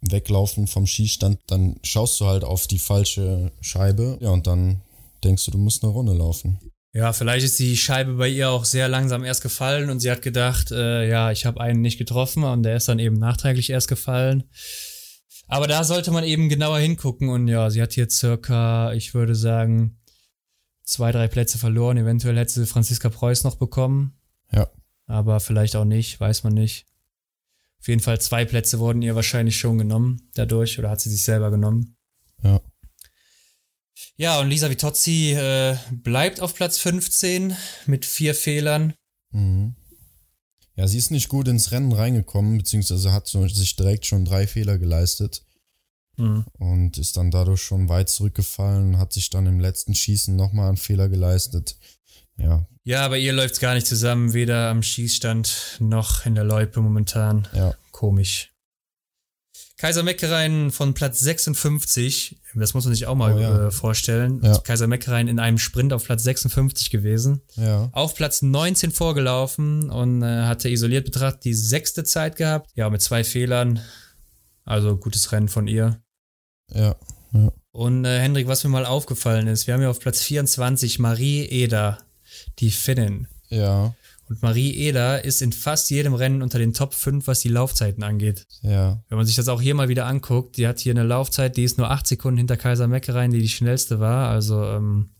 [0.00, 4.82] Weglaufen vom Schießstand, dann schaust du halt auf die falsche Scheibe, ja, und dann
[5.22, 6.58] denkst du, du musst eine Runde laufen.
[6.92, 10.22] Ja, vielleicht ist die Scheibe bei ihr auch sehr langsam erst gefallen und sie hat
[10.22, 13.88] gedacht, äh, ja, ich habe einen nicht getroffen und der ist dann eben nachträglich erst
[13.88, 14.44] gefallen.
[15.46, 19.34] Aber da sollte man eben genauer hingucken und ja, sie hat hier circa, ich würde
[19.34, 19.98] sagen,
[20.84, 21.96] zwei, drei Plätze verloren.
[21.96, 24.14] Eventuell hätte sie Franziska Preuß noch bekommen.
[24.52, 24.70] Ja.
[25.06, 26.86] Aber vielleicht auch nicht, weiß man nicht.
[27.80, 31.22] Auf jeden Fall zwei Plätze wurden ihr wahrscheinlich schon genommen dadurch oder hat sie sich
[31.22, 31.96] selber genommen.
[32.42, 32.60] Ja.
[34.16, 38.94] Ja, und Lisa Vitozzi äh, bleibt auf Platz 15 mit vier Fehlern.
[39.32, 39.74] Mhm.
[40.76, 44.78] Ja, sie ist nicht gut ins Rennen reingekommen, beziehungsweise hat sich direkt schon drei Fehler
[44.78, 45.44] geleistet.
[46.16, 46.44] Mhm.
[46.58, 50.76] Und ist dann dadurch schon weit zurückgefallen, hat sich dann im letzten Schießen nochmal einen
[50.76, 51.76] Fehler geleistet.
[52.36, 52.66] Ja.
[52.84, 57.48] Ja, aber ihr läuft's gar nicht zusammen, weder am Schießstand noch in der Loipe momentan.
[57.52, 57.74] Ja.
[57.92, 58.53] Komisch.
[59.76, 63.66] Kaiser Meckereien von Platz 56, das muss man sich auch mal oh, ja.
[63.66, 64.40] äh, vorstellen.
[64.42, 64.58] Ja.
[64.58, 67.42] Kaiser Meckereien in einem Sprint auf Platz 56 gewesen.
[67.56, 67.88] Ja.
[67.92, 72.70] Auf Platz 19 vorgelaufen und äh, hatte isoliert betrachtet die sechste Zeit gehabt.
[72.76, 73.80] Ja, mit zwei Fehlern.
[74.64, 76.00] Also gutes Rennen von ihr.
[76.72, 76.94] Ja.
[77.32, 77.52] ja.
[77.72, 81.46] Und äh, Hendrik, was mir mal aufgefallen ist, wir haben ja auf Platz 24 Marie
[81.46, 81.98] Eder,
[82.60, 83.26] die Finnin.
[83.48, 83.94] Ja.
[84.28, 88.02] Und Marie Eder ist in fast jedem Rennen unter den Top 5, was die Laufzeiten
[88.02, 88.46] angeht.
[88.62, 89.02] Ja.
[89.08, 91.64] Wenn man sich das auch hier mal wieder anguckt, die hat hier eine Laufzeit, die
[91.64, 94.30] ist nur 8 Sekunden hinter Kaiser Meckereien, die die schnellste war.
[94.30, 95.10] Also ähm,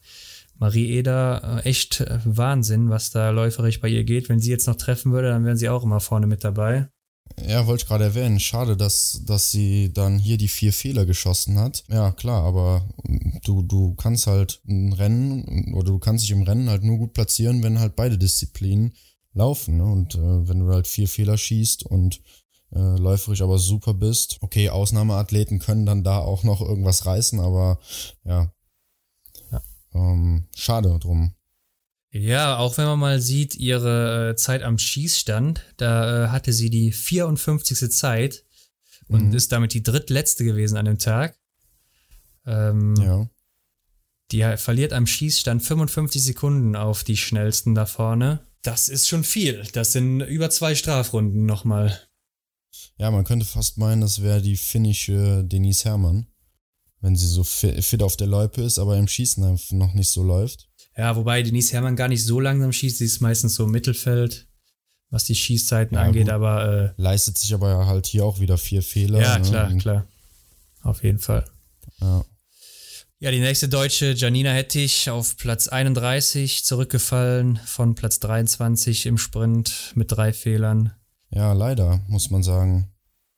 [0.59, 4.29] Marie Eder, äh, echt äh, Wahnsinn, was da läuferisch bei ihr geht.
[4.29, 6.89] Wenn sie jetzt noch treffen würde, dann wären sie auch immer vorne mit dabei.
[7.47, 8.39] Ja, wollte ich gerade erwähnen.
[8.39, 11.85] Schade, dass, dass sie dann hier die vier Fehler geschossen hat.
[11.89, 12.89] Ja, klar, aber
[13.45, 17.13] du, du kannst halt ein Rennen oder du kannst dich im Rennen halt nur gut
[17.13, 18.95] platzieren, wenn halt beide Disziplinen
[19.33, 19.79] laufen.
[19.79, 19.85] Ne?
[19.85, 22.21] Und äh, wenn du halt vier Fehler schießt und
[22.73, 27.79] äh, läuferisch aber super bist, okay, Ausnahmeathleten können dann da auch noch irgendwas reißen, aber
[28.25, 28.53] ja,
[29.51, 29.63] ja.
[29.93, 31.35] Ähm, schade drum.
[32.15, 36.71] Ja, auch wenn man mal sieht, ihre äh, Zeit am Schießstand, da äh, hatte sie
[36.71, 37.91] die 54.
[37.91, 38.45] Zeit
[39.09, 39.35] und mhm.
[39.35, 41.37] ist damit die drittletzte gewesen an dem Tag.
[42.47, 43.29] Ähm, ja.
[44.31, 48.47] Die verliert am Schießstand 55 Sekunden auf die schnellsten da vorne.
[48.63, 49.65] Das ist schon viel.
[49.73, 52.01] Das sind über zwei Strafrunden nochmal.
[52.97, 56.29] Ja, man könnte fast meinen, das wäre die finnische Denise Herrmann,
[57.01, 60.69] wenn sie so fit auf der Loipe ist, aber im Schießen noch nicht so läuft.
[60.97, 64.47] Ja, wobei Denise Herrmann gar nicht so langsam schießt, sie ist meistens so im Mittelfeld,
[65.11, 66.33] was die Schießzeiten ja, angeht, gut.
[66.33, 66.95] aber.
[66.97, 69.21] Äh, Leistet sich aber halt hier auch wieder vier Fehler.
[69.21, 69.49] Ja, ne?
[69.49, 70.07] klar, klar.
[70.83, 71.45] Auf jeden Fall.
[72.01, 72.25] Ja.
[73.21, 79.93] Ja, die nächste Deutsche, Janina Hettich, auf Platz 31 zurückgefallen von Platz 23 im Sprint
[79.95, 80.93] mit drei Fehlern.
[81.31, 82.93] Ja, leider, muss man sagen.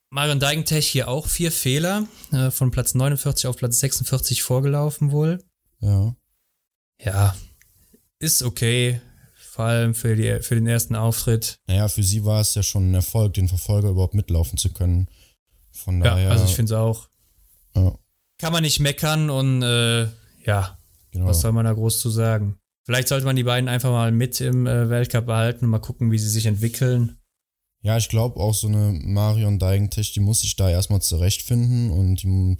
[0.09, 5.43] Marion Deigentech hier auch vier Fehler, äh, von Platz 49 auf Platz 46 vorgelaufen wohl.
[5.79, 6.15] Ja.
[6.99, 7.35] Ja,
[8.19, 9.01] ist okay,
[9.35, 11.59] vor allem für, die, für den ersten Auftritt.
[11.67, 15.07] Naja, für sie war es ja schon ein Erfolg, den Verfolger überhaupt mitlaufen zu können.
[15.71, 16.25] Von daher.
[16.25, 17.09] Ja, also ich finde es auch.
[17.75, 17.97] Ja.
[18.39, 20.03] Kann man nicht meckern und äh,
[20.45, 20.77] ja,
[21.11, 21.25] genau.
[21.25, 22.57] was soll man da groß zu sagen?
[22.85, 26.11] Vielleicht sollte man die beiden einfach mal mit im äh, Weltcup behalten und mal gucken,
[26.11, 27.17] wie sie sich entwickeln.
[27.81, 32.23] Ja, ich glaube auch so eine Marion Deigentech, die muss sich da erstmal zurechtfinden und
[32.23, 32.57] die,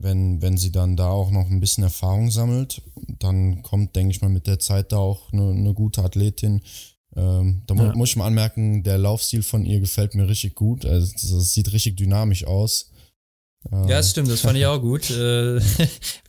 [0.00, 2.82] wenn, wenn sie dann da auch noch ein bisschen Erfahrung sammelt,
[3.18, 6.62] dann kommt, denke ich mal, mit der Zeit da auch eine, eine gute Athletin.
[7.16, 7.94] Ähm, da ja.
[7.94, 10.84] muss ich mal anmerken, der Laufstil von ihr gefällt mir richtig gut.
[10.84, 12.90] Also, das sieht richtig dynamisch aus.
[13.70, 15.10] Ja, das stimmt, das fand ich auch gut.
[15.10, 15.60] Äh,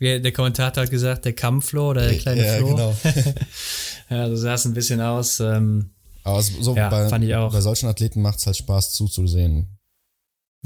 [0.00, 2.68] der Kommentator hat gesagt, der Kampfflo oder der kleine ja, Flo.
[2.68, 2.96] Genau.
[4.10, 5.38] ja, so sah es ein bisschen aus.
[5.38, 5.90] Ähm,
[6.24, 7.52] Aber so ja, bei, fand ich auch.
[7.52, 9.78] bei solchen Athleten macht es halt Spaß zuzusehen.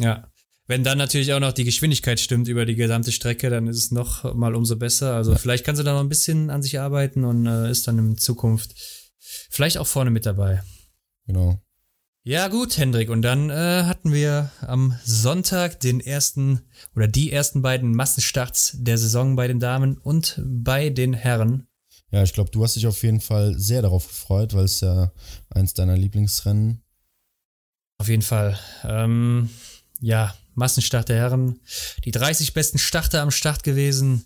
[0.00, 0.26] Ja,
[0.66, 3.90] wenn dann natürlich auch noch die Geschwindigkeit stimmt über die gesamte Strecke, dann ist es
[3.90, 5.14] noch mal umso besser.
[5.14, 7.98] Also vielleicht kann sie da noch ein bisschen an sich arbeiten und äh, ist dann
[7.98, 8.74] in Zukunft
[9.18, 10.62] vielleicht auch vorne mit dabei.
[11.26, 11.60] Genau.
[12.26, 13.10] Ja gut, Hendrik.
[13.10, 16.62] Und dann äh, hatten wir am Sonntag den ersten
[16.96, 21.66] oder die ersten beiden Massenstarts der Saison bei den Damen und bei den Herren.
[22.10, 25.12] Ja, ich glaube, du hast dich auf jeden Fall sehr darauf gefreut, weil es ja
[25.50, 26.82] eins deiner Lieblingsrennen.
[27.98, 28.58] Auf jeden Fall.
[28.84, 29.50] Ähm,
[30.00, 31.60] ja, Massenstart der Herren.
[32.04, 34.24] Die 30 besten Starter am Start gewesen.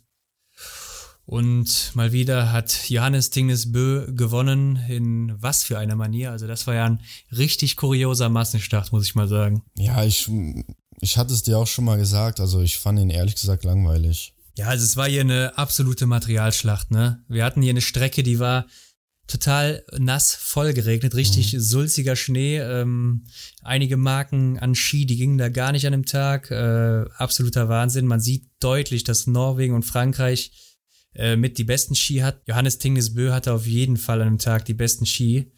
[1.25, 4.77] Und mal wieder hat Johannes Tingnes Bö gewonnen.
[4.89, 6.31] In was für einer Manier.
[6.31, 9.63] Also das war ja ein richtig kurioser Massenstart, muss ich mal sagen.
[9.77, 10.31] Ja, ich,
[11.01, 12.41] ich hatte es dir auch schon mal gesagt.
[12.41, 14.33] Also ich fand ihn ehrlich gesagt langweilig.
[14.57, 17.23] Ja, also es war hier eine absolute Materialschlacht, ne?
[17.29, 18.67] Wir hatten hier eine Strecke, die war
[19.29, 21.61] total nass, voll geregnet, richtig mhm.
[21.61, 22.59] sulziger Schnee.
[22.59, 23.27] Ähm,
[23.63, 26.51] einige Marken an Ski, die gingen da gar nicht an dem Tag.
[26.51, 28.07] Äh, absoluter Wahnsinn.
[28.07, 30.51] Man sieht deutlich, dass Norwegen und Frankreich
[31.15, 32.43] äh, mit die besten Ski hat.
[32.49, 35.53] Johannes Tingnesbö hatte auf jeden Fall an dem Tag die besten Ski.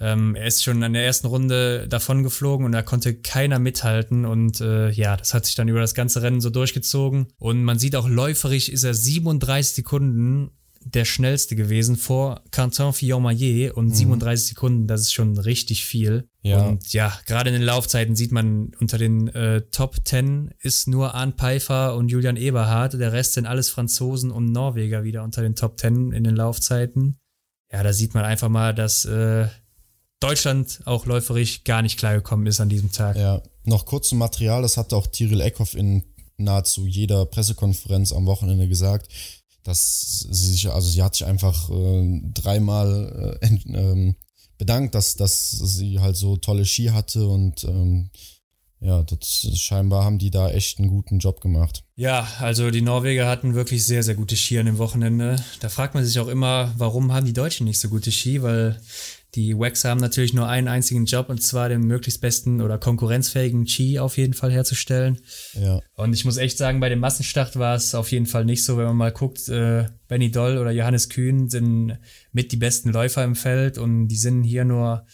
[0.00, 4.24] Ähm, er ist schon an der ersten Runde davon geflogen und da konnte keiner mithalten
[4.24, 7.80] und äh, ja, das hat sich dann über das ganze Rennen so durchgezogen und man
[7.80, 10.52] sieht auch läuferisch ist er 37 Sekunden
[10.94, 13.94] der schnellste gewesen vor Quentin Fillon-Maillet und mhm.
[13.94, 16.28] 37 Sekunden, das ist schon richtig viel.
[16.42, 16.66] Ja.
[16.66, 21.14] Und ja, gerade in den Laufzeiten sieht man unter den äh, Top 10 ist nur
[21.14, 25.54] Arne Pfeiffer und Julian Eberhardt, der Rest sind alles Franzosen und Norweger wieder unter den
[25.54, 27.18] Top 10 in den Laufzeiten.
[27.70, 29.48] Ja, da sieht man einfach mal, dass äh,
[30.20, 33.16] Deutschland auch läuferisch gar nicht klargekommen ist an diesem Tag.
[33.16, 36.02] Ja, noch kurz zum Material, das hat auch Tyrell Eckhoff in
[36.38, 39.08] nahezu jeder Pressekonferenz am Wochenende gesagt
[39.68, 44.16] dass sie sich, also sie hat sich einfach äh, dreimal äh, ähm,
[44.56, 48.10] bedankt, dass, dass sie halt so tolle Ski hatte und ähm,
[48.80, 51.84] ja, das, scheinbar haben die da echt einen guten Job gemacht.
[51.96, 55.36] Ja, also die Norweger hatten wirklich sehr, sehr gute Ski an dem Wochenende.
[55.60, 58.80] Da fragt man sich auch immer, warum haben die Deutschen nicht so gute Ski, weil
[59.34, 63.66] die Wax haben natürlich nur einen einzigen Job und zwar den möglichst besten oder konkurrenzfähigen
[63.66, 65.18] Ski auf jeden Fall herzustellen.
[65.52, 65.80] Ja.
[65.94, 68.78] Und ich muss echt sagen, bei dem Massenstart war es auf jeden Fall nicht so,
[68.78, 71.98] wenn man mal guckt, äh, Benny Doll oder Johannes Kühn sind
[72.32, 75.04] mit die besten Läufer im Feld und die sind hier nur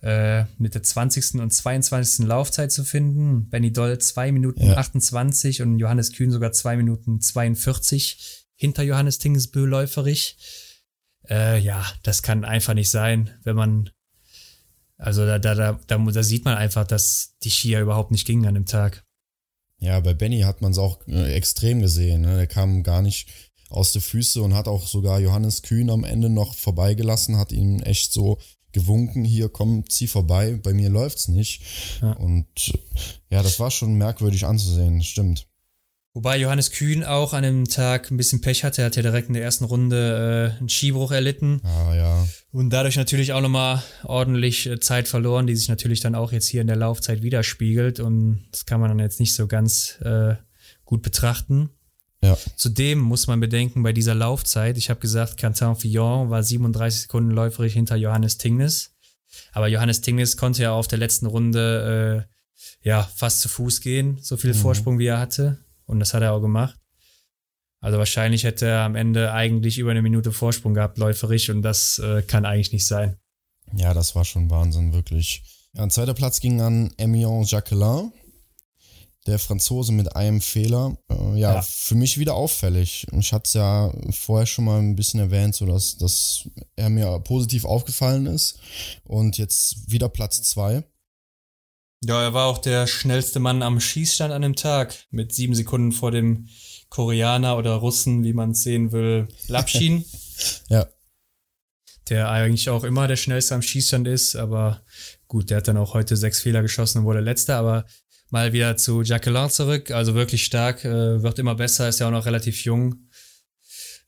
[0.00, 1.40] äh, mit der 20.
[1.40, 2.26] und 22.
[2.26, 3.48] Laufzeit zu finden.
[3.48, 4.76] Benny Doll 2 Minuten ja.
[4.76, 10.36] 28 und Johannes Kühn sogar 2 Minuten 42 hinter Johannes Tingesbö läuferig.
[11.32, 13.90] Äh, ja, das kann einfach nicht sein, wenn man.
[14.98, 18.46] Also da, da, da, da, da sieht man einfach, dass die Skier überhaupt nicht gingen
[18.46, 19.04] an dem Tag.
[19.78, 22.20] Ja, bei Benny hat man es auch äh, extrem gesehen.
[22.20, 22.36] Ne?
[22.36, 23.28] Der kam gar nicht
[23.68, 27.80] aus der Füße und hat auch sogar Johannes Kühn am Ende noch vorbeigelassen, hat ihm
[27.80, 28.38] echt so
[28.72, 31.62] gewunken, hier komm, zieh vorbei, bei mir läuft's nicht.
[32.00, 32.12] Ja.
[32.12, 32.46] Und
[33.30, 35.48] ja, das war schon merkwürdig anzusehen, stimmt.
[36.14, 38.82] Wobei Johannes Kühn auch an dem Tag ein bisschen Pech hatte.
[38.82, 41.62] Er hat ja direkt in der ersten Runde äh, einen Skibruch erlitten.
[41.64, 42.28] Ah, ja.
[42.50, 46.48] Und dadurch natürlich auch nochmal ordentlich äh, Zeit verloren, die sich natürlich dann auch jetzt
[46.48, 47.98] hier in der Laufzeit widerspiegelt.
[47.98, 50.34] Und das kann man dann jetzt nicht so ganz äh,
[50.84, 51.70] gut betrachten.
[52.22, 52.36] Ja.
[52.56, 57.30] Zudem muss man bedenken, bei dieser Laufzeit, ich habe gesagt, Quentin Fillon war 37 Sekunden
[57.30, 58.92] läuferig hinter Johannes Tingnes.
[59.52, 64.18] Aber Johannes Tingnes konnte ja auf der letzten Runde äh, ja fast zu Fuß gehen,
[64.20, 64.58] so viel mhm.
[64.58, 65.61] Vorsprung wie er hatte.
[65.86, 66.78] Und das hat er auch gemacht.
[67.80, 71.98] Also wahrscheinlich hätte er am Ende eigentlich über eine Minute Vorsprung gehabt, läuferisch, und das
[71.98, 73.16] äh, kann eigentlich nicht sein.
[73.74, 75.42] Ja, das war schon Wahnsinn, wirklich.
[75.76, 78.12] Ein zweiter Platz ging an Emion Jacquelin,
[79.26, 80.96] der Franzose mit einem Fehler.
[81.10, 83.06] Äh, ja, ja, für mich wieder auffällig.
[83.18, 87.18] Ich hatte es ja vorher schon mal ein bisschen erwähnt, so dass, dass er mir
[87.20, 88.60] positiv aufgefallen ist.
[89.02, 90.84] Und jetzt wieder Platz zwei.
[92.04, 95.92] Ja, er war auch der schnellste Mann am Schießstand an dem Tag, mit sieben Sekunden
[95.92, 96.48] vor dem
[96.88, 100.04] Koreaner oder Russen, wie man es sehen will, Lapschin.
[100.68, 100.88] ja.
[102.08, 104.82] Der eigentlich auch immer der schnellste am Schießstand ist, aber
[105.28, 107.86] gut, der hat dann auch heute sechs Fehler geschossen und wurde letzter, aber
[108.30, 112.12] mal wieder zu Jacqueline zurück, also wirklich stark, äh, wird immer besser, ist ja auch
[112.12, 113.08] noch relativ jung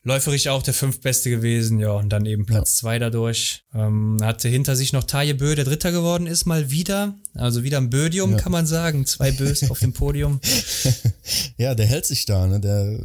[0.05, 2.79] läuferisch auch der fünftbeste gewesen, ja, und dann eben Platz ja.
[2.79, 3.63] zwei dadurch.
[3.73, 7.15] Ähm, hatte hinter sich noch Taje Bö, der Dritter geworden ist, mal wieder.
[7.33, 8.37] Also wieder ein Bödium, ja.
[8.37, 9.05] kann man sagen.
[9.05, 10.39] Zwei Bös auf dem Podium.
[11.57, 12.59] Ja, der hält sich da, ne?
[12.59, 12.99] Der,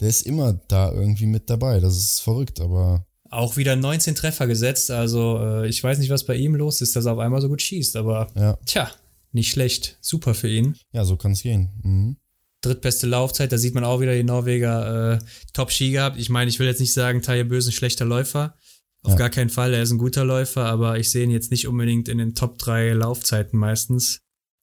[0.00, 1.78] der ist immer da irgendwie mit dabei.
[1.78, 3.06] Das ist verrückt, aber.
[3.30, 4.90] Auch wieder 19 Treffer gesetzt.
[4.90, 7.48] Also, äh, ich weiß nicht, was bei ihm los ist, dass er auf einmal so
[7.48, 8.58] gut schießt, aber ja.
[8.66, 8.90] tja,
[9.30, 9.98] nicht schlecht.
[10.00, 10.76] Super für ihn.
[10.92, 11.68] Ja, so kann es gehen.
[11.82, 12.16] Mhm
[12.62, 13.52] drittbeste Laufzeit.
[13.52, 15.18] Da sieht man auch wieder die Norweger äh,
[15.52, 16.18] Top-Ski gehabt.
[16.18, 18.56] Ich meine, ich will jetzt nicht sagen, Taje Böse ein schlechter Läufer.
[19.02, 19.18] Auf ja.
[19.18, 22.08] gar keinen Fall, er ist ein guter Läufer, aber ich sehe ihn jetzt nicht unbedingt
[22.08, 24.20] in den Top 3 Laufzeiten meistens.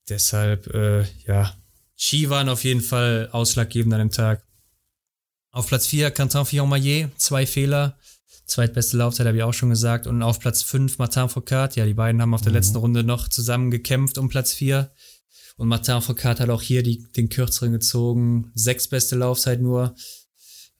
[0.07, 1.53] Deshalb, äh, ja,
[1.97, 4.43] Ski waren auf jeden Fall ausschlaggebend an dem Tag.
[5.51, 7.97] Auf Platz 4 Quentin Fillon-Maillet, zwei Fehler.
[8.45, 10.07] Zweitbeste Laufzeit habe ich auch schon gesagt.
[10.07, 11.75] Und auf Platz 5 Martin Foucault.
[11.75, 12.57] Ja, die beiden haben auf der mhm.
[12.57, 14.91] letzten Runde noch zusammen gekämpft um Platz 4.
[15.59, 18.49] Und Martin Foucault hat auch hier die, den kürzeren gezogen.
[18.55, 19.93] Sechs beste Laufzeit nur.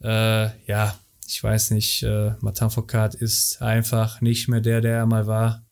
[0.01, 2.01] Äh, ja, ich weiß nicht.
[2.03, 5.67] Äh, Martin Foucault ist einfach nicht mehr der, der er mal war.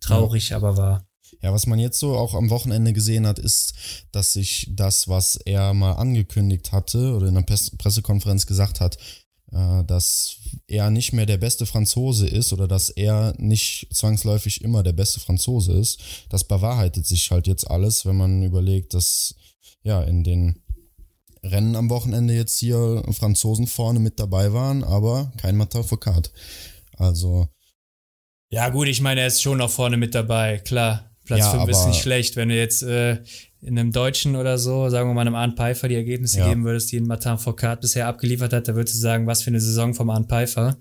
[0.00, 0.56] Traurig, ja.
[0.56, 1.04] aber wahr.
[1.42, 3.74] Ja, was man jetzt so auch am Wochenende gesehen hat, ist,
[4.12, 8.98] dass sich das, was er mal angekündigt hatte oder in einer Pressekonferenz gesagt hat,
[9.50, 10.36] dass
[10.66, 15.20] er nicht mehr der beste Franzose ist oder dass er nicht zwangsläufig immer der beste
[15.20, 16.00] Franzose ist.
[16.28, 19.34] Das bewahrheitet sich halt jetzt alles, wenn man überlegt, dass
[19.82, 20.62] ja in den
[21.42, 26.30] Rennen am Wochenende jetzt hier Franzosen vorne mit dabei waren, aber kein Martin Foucault.
[26.96, 27.48] Also.
[28.50, 31.10] Ja, gut, ich meine, er ist schon noch vorne mit dabei, klar.
[31.24, 32.36] Platz ja, 5 ist nicht schlecht.
[32.36, 33.18] Wenn du jetzt äh,
[33.60, 36.48] in einem Deutschen oder so, sagen wir mal einem Arndt Pfeiffer, die Ergebnisse ja.
[36.48, 39.50] geben würdest, die ein Martin Foucault bisher abgeliefert hat, da würdest du sagen, was für
[39.50, 40.78] eine Saison vom Arndt Pfeiffer.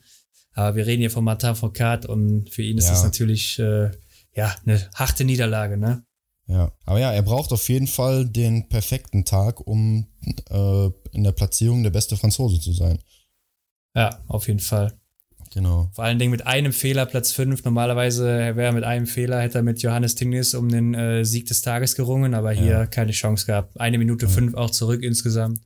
[0.53, 2.91] Aber wir reden hier von Martin Foucault und für ihn ist ja.
[2.91, 3.91] das natürlich äh,
[4.35, 6.03] ja eine harte Niederlage, ne?
[6.47, 10.07] Ja, aber ja, er braucht auf jeden Fall den perfekten Tag, um
[10.49, 12.99] äh, in der Platzierung der beste Franzose zu sein.
[13.93, 14.97] Ja, auf jeden Fall.
[15.57, 15.89] Genau.
[15.91, 17.63] Vor allen Dingen mit einem Fehler Platz 5.
[17.63, 21.47] Normalerweise wäre er mit einem Fehler, hätte er mit Johannes Tingnis um den äh, Sieg
[21.47, 22.85] des Tages gerungen, aber hier ja.
[22.85, 23.79] keine Chance gehabt.
[23.79, 25.59] Eine Minute fünf auch zurück insgesamt.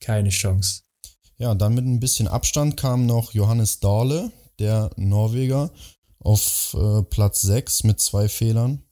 [0.00, 0.80] Keine Chance.
[1.38, 5.70] Ja, dann mit ein bisschen Abstand kam noch Johannes Dahle, der Norweger,
[6.18, 8.82] auf äh, Platz 6 mit zwei Fehlern.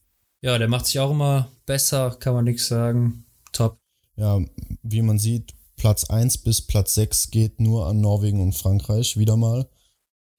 [0.40, 3.24] Ja, der macht sich auch immer besser, kann man nichts sagen.
[3.50, 3.76] Top.
[4.14, 4.38] Ja,
[4.84, 9.36] wie man sieht, Platz 1 bis Platz 6 geht nur an Norwegen und Frankreich, wieder
[9.36, 9.66] mal.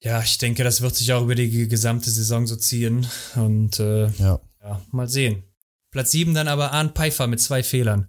[0.04, 3.06] Ja, ich denke, das wird sich auch über die gesamte Saison so ziehen.
[3.36, 4.38] Und äh, ja.
[4.62, 5.44] ja, mal sehen.
[5.90, 8.08] Platz 7 dann aber Arndt Pfeiffer mit zwei Fehlern.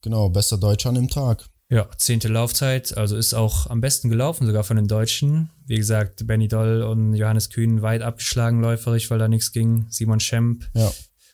[0.00, 1.44] Genau, bester Deutscher an dem Tag.
[1.70, 5.50] Ja, zehnte Laufzeit, also ist auch am besten gelaufen, sogar von den Deutschen.
[5.66, 9.86] Wie gesagt, Benny Doll und Johannes Kühn weit abgeschlagen läuferig, weil da nichts ging.
[9.90, 10.90] Simon Schemp ja.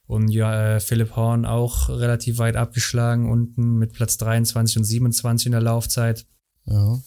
[0.07, 5.47] und ja, äh, Philipp Horn auch relativ weit abgeschlagen, unten mit Platz 23 und 27
[5.47, 6.26] in der Laufzeit.
[6.64, 6.99] Ja.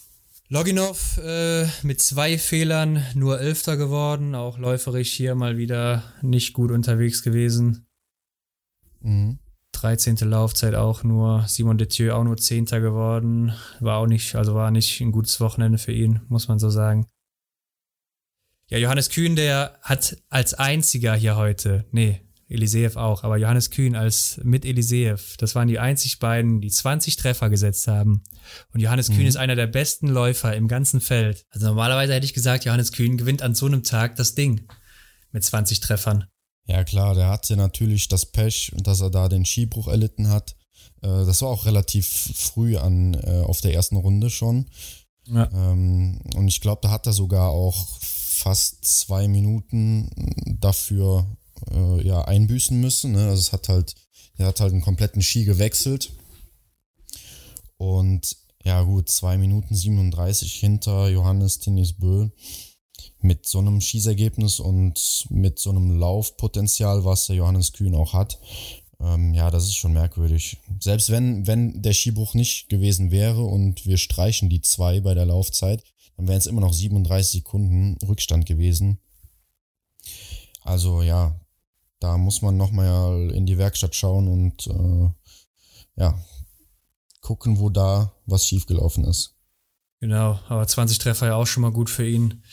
[0.50, 6.72] Loginov äh, mit zwei Fehlern nur Elfter geworden, auch läuferisch hier mal wieder nicht gut
[6.72, 7.86] unterwegs gewesen.
[9.02, 9.40] Mhm.
[9.74, 10.16] 13.
[10.22, 15.02] Laufzeit auch nur, Simon Detieu auch nur Zehnter geworden, war auch nicht, also war nicht
[15.02, 17.08] ein gutes Wochenende für ihn, muss man so sagen.
[18.70, 23.96] Ja, Johannes Kühn, der hat als einziger hier heute, nee, Eliseev auch, aber Johannes Kühn
[23.96, 28.24] als mit Eliseev, das waren die einzig beiden, die 20 Treffer gesetzt haben.
[28.74, 29.16] Und Johannes mhm.
[29.16, 31.46] Kühn ist einer der besten Läufer im ganzen Feld.
[31.50, 34.68] Also normalerweise hätte ich gesagt, Johannes Kühn gewinnt an so einem Tag das Ding.
[35.32, 36.26] mit 20 Treffern.
[36.68, 40.56] Ja, klar, der hatte natürlich das Pech, dass er da den Skibruch erlitten hat.
[41.02, 44.70] Äh, das war auch relativ früh an äh, auf der ersten Runde schon.
[45.26, 45.50] Ja.
[45.54, 50.10] Ähm, und ich glaube, da hat er sogar auch fast zwei Minuten
[50.60, 51.26] dafür
[51.72, 53.14] äh, ja, einbüßen müssen.
[53.14, 53.28] Ne?
[53.28, 53.96] Also es hat halt,
[54.38, 56.12] er hat halt einen kompletten Ski gewechselt.
[57.78, 62.30] Und ja, gut, zwei Minuten 37 hinter Johannes Tinis Bö
[63.22, 68.40] mit so einem Schießergebnis und mit so einem Laufpotenzial, was der Johannes Kühn auch hat.
[69.00, 70.58] Ähm, ja, das ist schon merkwürdig.
[70.80, 75.26] Selbst wenn, wenn der Skibruch nicht gewesen wäre und wir streichen die zwei bei der
[75.26, 75.84] Laufzeit,
[76.16, 79.00] dann wären es immer noch 37 Sekunden Rückstand gewesen.
[80.64, 81.40] Also ja,
[82.00, 86.20] da muss man nochmal in die Werkstatt schauen und äh, ja,
[87.22, 89.36] gucken, wo da was schiefgelaufen ist.
[90.00, 92.44] Genau, aber 20 Treffer ja auch schon mal gut für ihn.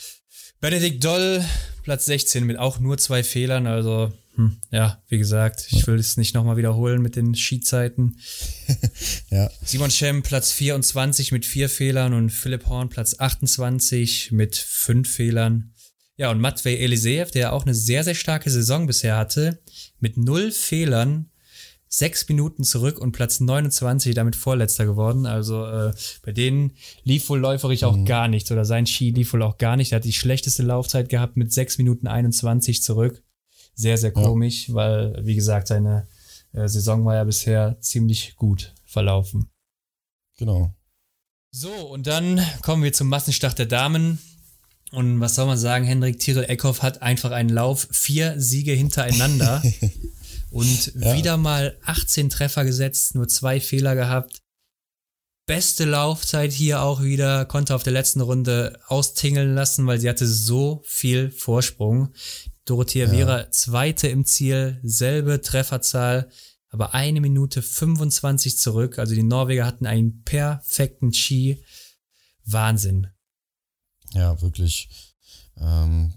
[0.61, 1.45] Benedikt Doll,
[1.82, 6.16] Platz 16 mit auch nur zwei Fehlern, also hm, ja, wie gesagt, ich will es
[6.16, 8.18] nicht nochmal wiederholen mit den Skizeiten.
[9.30, 9.49] ja.
[9.62, 15.74] Simon Schem Platz 24 mit vier Fehlern und Philipp Horn Platz 28 mit fünf Fehlern.
[16.17, 19.61] Ja, und Matvey Eliseev, der auch eine sehr, sehr starke Saison bisher hatte,
[19.99, 21.31] mit null Fehlern,
[21.89, 25.27] sechs Minuten zurück und Platz 29 damit Vorletzter geworden.
[25.27, 25.93] Also äh,
[26.23, 28.05] bei denen lief wohl läuferig auch mhm.
[28.05, 29.93] gar nichts oder sein Ski lief wohl auch gar nicht.
[29.93, 33.23] Er hat die schlechteste Laufzeit gehabt mit sechs Minuten 21 zurück
[33.75, 34.75] sehr, sehr komisch, ja.
[34.75, 36.09] weil, wie gesagt, seine
[36.53, 39.51] äh, Saison war ja bisher ziemlich gut verlaufen.
[40.39, 40.73] Genau.
[41.51, 44.19] So, und dann kommen wir zum Massenstart der Damen.
[44.95, 49.62] Und was soll man sagen, Hendrik Tirol Eckhoff hat einfach einen Lauf, vier Siege hintereinander
[50.51, 51.16] und ja.
[51.16, 54.40] wieder mal 18 Treffer gesetzt, nur zwei Fehler gehabt.
[55.47, 60.26] Beste Laufzeit hier auch wieder, konnte auf der letzten Runde austingeln lassen, weil sie hatte
[60.26, 62.14] so viel Vorsprung.
[62.64, 63.12] Dorothea ja.
[63.12, 66.30] Viera zweite im Ziel, selbe Trefferzahl,
[66.70, 68.99] aber eine Minute 25 zurück.
[68.99, 71.62] Also die Norweger hatten einen perfekten Ski.
[72.47, 73.09] Wahnsinn.
[74.15, 74.89] Ja, wirklich.
[75.59, 76.12] Ähm,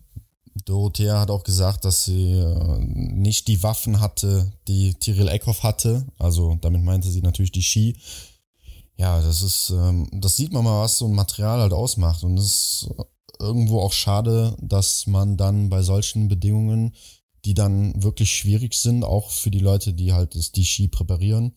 [0.65, 6.05] Dorothea hat auch gesagt, dass sie äh, nicht die Waffen hatte, die Tyrell Eckhoff hatte.
[6.17, 7.97] Also damit meinte sie natürlich die Ski.
[8.97, 12.23] Ja, das ist, ähm, das sieht man mal, was so ein Material halt ausmacht.
[12.23, 12.89] Und das ist
[13.39, 16.95] irgendwo auch schade, dass man dann bei solchen Bedingungen,
[17.45, 21.53] die dann wirklich schwierig sind, auch für die Leute, die halt das, die Ski präparieren,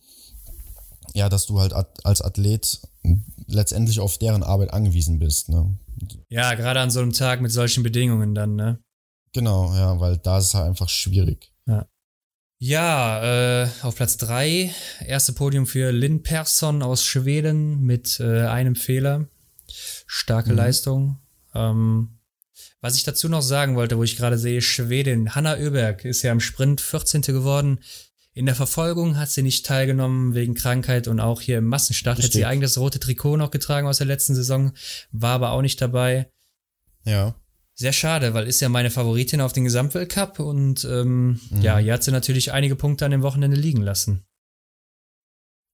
[1.13, 2.81] ja, dass du halt als Athlet
[3.47, 5.49] letztendlich auf deren Arbeit angewiesen bist.
[5.49, 5.77] Ne?
[6.29, 8.79] Ja, gerade an so einem Tag mit solchen Bedingungen dann, ne?
[9.33, 11.51] Genau, ja, weil da ist es halt einfach schwierig.
[11.65, 11.87] Ja.
[12.59, 14.73] Ja, äh, auf Platz drei
[15.05, 19.27] erste Podium für Lynn Persson aus Schweden mit äh, einem Fehler.
[20.05, 20.57] Starke mhm.
[20.57, 21.17] Leistung.
[21.55, 22.19] Ähm,
[22.81, 26.31] was ich dazu noch sagen wollte, wo ich gerade sehe, Schwedin, Hanna Öberg ist ja
[26.31, 27.21] im Sprint 14.
[27.21, 27.79] geworden.
[28.33, 32.29] In der Verfolgung hat sie nicht teilgenommen wegen Krankheit und auch hier im Massenstart Richtig.
[32.29, 34.71] hat sie eigentlich das rote Trikot noch getragen aus der letzten Saison,
[35.11, 36.31] war aber auch nicht dabei.
[37.03, 37.35] Ja.
[37.73, 41.61] Sehr schade, weil ist ja meine Favoritin auf den Gesamtweltcup und ähm, mhm.
[41.61, 44.23] ja, hier hat sie natürlich einige Punkte an dem Wochenende liegen lassen.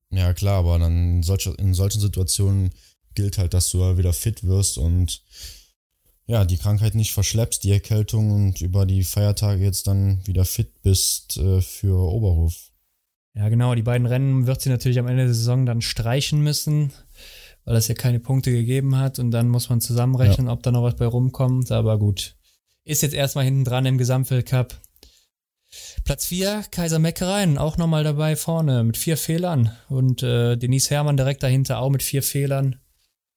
[0.09, 2.71] Ja, klar, aber dann in, solch, in solchen Situationen
[3.13, 5.21] gilt halt, dass du wieder fit wirst und
[6.27, 10.81] ja, die Krankheit nicht verschleppst, die Erkältung und über die Feiertage jetzt dann wieder fit
[10.81, 12.69] bist äh, für Oberhof.
[13.33, 16.91] Ja, genau, die beiden Rennen wird sie natürlich am Ende der Saison dann streichen müssen,
[17.63, 20.53] weil es ja keine Punkte gegeben hat und dann muss man zusammenrechnen, ja.
[20.53, 22.35] ob da noch was bei rumkommt, aber gut.
[22.83, 24.75] Ist jetzt erstmal hinten dran im Gesamtweltcup.
[26.03, 31.17] Platz 4, Kaiser Meckereien, auch nochmal dabei vorne mit vier Fehlern und äh, Denise Herrmann
[31.17, 32.79] direkt dahinter auch mit vier Fehlern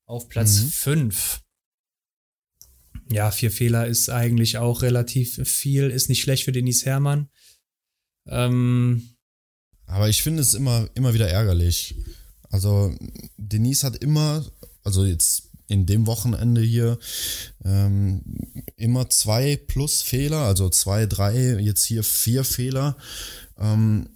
[0.07, 1.41] auf Platz 5.
[1.41, 1.50] Mhm
[3.11, 7.29] ja, vier Fehler ist eigentlich auch relativ viel, ist nicht schlecht für Denise Herrmann.
[8.27, 9.17] Ähm,
[9.87, 11.97] Aber ich finde es immer, immer wieder ärgerlich.
[12.51, 12.95] Also,
[13.37, 14.45] Denise hat immer,
[14.85, 16.99] also jetzt in dem Wochenende hier,
[17.65, 18.23] ähm,
[18.77, 22.97] immer zwei plus Fehler, also zwei, drei, jetzt hier vier Fehler.
[23.59, 24.09] Ähm,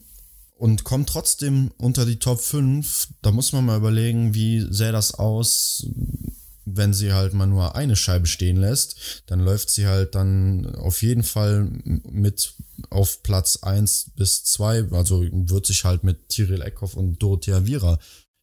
[0.57, 3.09] und kommt trotzdem unter die Top 5.
[3.23, 5.87] Da muss man mal überlegen, wie sähe das aus,
[6.65, 11.03] wenn sie halt mal nur eine Scheibe stehen lässt, dann läuft sie halt dann auf
[11.03, 12.55] jeden Fall mit
[12.91, 17.99] auf Platz 1 bis 2, also wird sich halt mit Tyrell Eckhoff und Dorothea Viera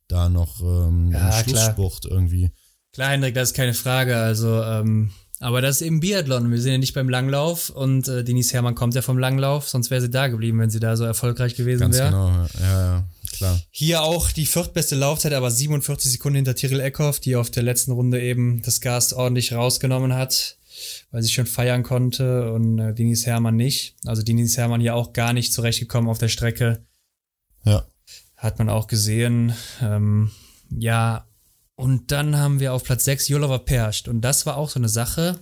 [0.07, 2.51] da noch ähm, ja, einen Schlusssprucht irgendwie.
[2.93, 4.17] Klar, Hendrik, das ist keine Frage.
[4.17, 6.51] Also, ähm, aber das ist eben Biathlon.
[6.51, 9.89] Wir sind ja nicht beim Langlauf und äh, Denise Herrmann kommt ja vom Langlauf, sonst
[9.89, 12.11] wäre sie da geblieben, wenn sie da so erfolgreich gewesen wäre.
[12.11, 13.61] Ganz genau, ja, ja klar.
[13.71, 17.91] Hier auch die viertbeste Laufzeit, aber 47 Sekunden hinter Tyrell Eckhoff, die auf der letzten
[17.91, 20.57] Runde eben das Gas ordentlich rausgenommen hat.
[21.11, 23.95] weil sie schon feiern konnte und äh, Denise Hermann nicht.
[24.05, 26.85] Also Denise Hermann ja auch gar nicht zurechtgekommen auf der Strecke.
[27.65, 27.85] Ja.
[28.37, 29.53] Hat man auch gesehen.
[29.81, 30.31] Ähm,
[30.69, 31.27] ja,
[31.75, 34.07] und dann haben wir auf Platz 6 Jolova Perscht.
[34.07, 35.39] Und das war auch so eine Sache.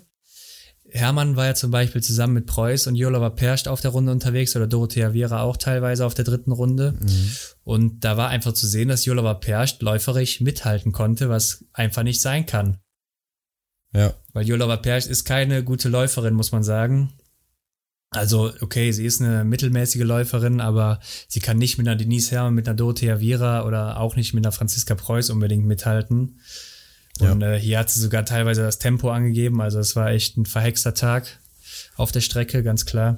[0.91, 4.55] Hermann war ja zum Beispiel zusammen mit Preuß und Jolova Perscht auf der Runde unterwegs
[4.55, 6.95] oder Dorothea Viera auch teilweise auf der dritten Runde.
[6.99, 7.31] Mhm.
[7.63, 12.21] Und da war einfach zu sehen, dass Jolova Perscht läuferisch mithalten konnte, was einfach nicht
[12.21, 12.77] sein kann.
[13.93, 14.13] Ja.
[14.33, 17.13] Weil Jolova Perscht ist keine gute Läuferin, muss man sagen.
[18.11, 22.55] Also, okay, sie ist eine mittelmäßige Läuferin, aber sie kann nicht mit einer Denise Herrmann,
[22.55, 26.39] mit einer Dorothea Viera oder auch nicht mit einer Franziska Preuß unbedingt mithalten.
[27.19, 27.53] Und ja.
[27.53, 30.93] äh, hier hat sie sogar teilweise das Tempo angegeben, also es war echt ein verhexter
[30.93, 31.39] Tag
[31.95, 33.17] auf der Strecke, ganz klar.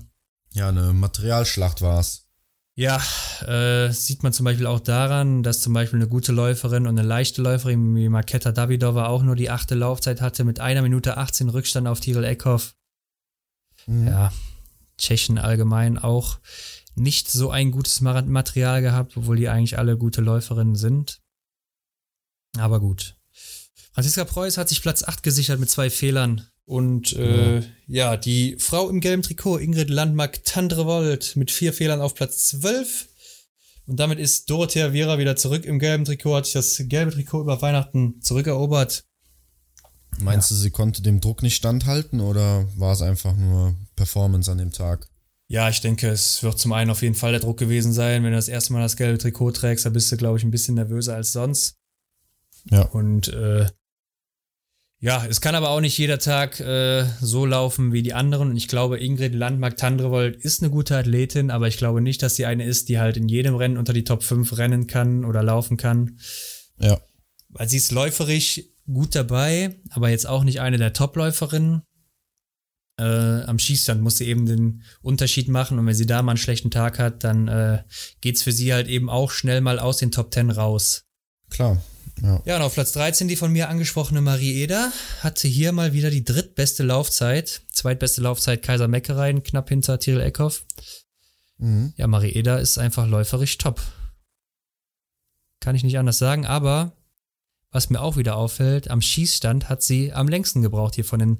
[0.54, 2.28] Ja, eine Materialschlacht war es.
[2.76, 3.02] Ja,
[3.46, 7.08] äh, sieht man zum Beispiel auch daran, dass zum Beispiel eine gute Läuferin und eine
[7.08, 11.50] leichte Läuferin wie Marketa Davidova auch nur die achte Laufzeit hatte mit einer Minute 18
[11.50, 12.74] Rückstand auf Tirol Eckhoff.
[13.88, 14.08] Mhm.
[14.08, 14.32] Ja,
[14.98, 16.40] Tschechen allgemein auch
[16.96, 21.22] nicht so ein gutes Material gehabt, obwohl die eigentlich alle gute Läuferinnen sind.
[22.58, 23.16] Aber gut.
[23.94, 26.48] Franziska Preuß hat sich Platz 8 gesichert mit zwei Fehlern.
[26.66, 27.64] Und äh, ja.
[27.88, 33.10] ja, die Frau im gelben Trikot, Ingrid Landmark-Tandrevold, mit vier Fehlern auf Platz 12.
[33.88, 37.42] Und damit ist Dorothea Viera wieder zurück im gelben Trikot, hat sich das gelbe Trikot
[37.42, 39.04] über Weihnachten zurückerobert.
[40.20, 40.56] Meinst ja.
[40.56, 44.72] du, sie konnte dem Druck nicht standhalten oder war es einfach nur Performance an dem
[44.72, 45.08] Tag?
[45.48, 48.24] Ja, ich denke, es wird zum einen auf jeden Fall der Druck gewesen sein.
[48.24, 50.52] Wenn du das erste Mal das gelbe Trikot trägst, da bist du, glaube ich, ein
[50.52, 51.76] bisschen nervöser als sonst.
[52.70, 52.84] Ja.
[52.84, 53.68] Und äh,
[55.04, 58.52] ja, es kann aber auch nicht jeder Tag äh, so laufen wie die anderen.
[58.52, 62.46] Und ich glaube, Ingrid Landmark-Tandrevold ist eine gute Athletin, aber ich glaube nicht, dass sie
[62.46, 65.76] eine ist, die halt in jedem Rennen unter die Top 5 rennen kann oder laufen
[65.76, 66.20] kann.
[66.80, 67.02] Ja.
[67.50, 71.82] Weil sie ist läuferisch gut dabei, aber jetzt auch nicht eine der Top-Läuferinnen.
[73.00, 76.38] Äh, am Schießstand muss sie eben den Unterschied machen und wenn sie da mal einen
[76.38, 77.84] schlechten Tag hat, dann äh,
[78.22, 81.06] geht's für sie halt eben auch schnell mal aus den Top 10 raus.
[81.50, 81.82] Klar.
[82.22, 82.42] Ja.
[82.46, 84.92] ja, und auf Platz 13 die von mir angesprochene Marie Eder
[85.22, 87.62] hatte hier mal wieder die drittbeste Laufzeit.
[87.72, 90.64] Zweitbeste Laufzeit Kaiser Meckereien, knapp hinter Tyrell Eckhoff.
[91.58, 91.94] Mhm.
[91.96, 93.82] Ja, Marie Eder ist einfach läuferisch top.
[95.60, 96.94] Kann ich nicht anders sagen, aber
[97.72, 101.40] was mir auch wieder auffällt, am Schießstand hat sie am längsten gebraucht hier von den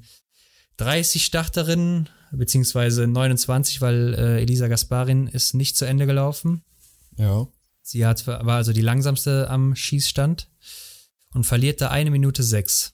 [0.78, 6.64] 30 Starterinnen, beziehungsweise 29, weil äh, Elisa Gasparin ist nicht zu Ende gelaufen.
[7.18, 7.48] Ja.
[7.92, 10.48] Sie hat, war also die langsamste am Schießstand
[11.34, 12.94] und verliert da eine Minute sechs.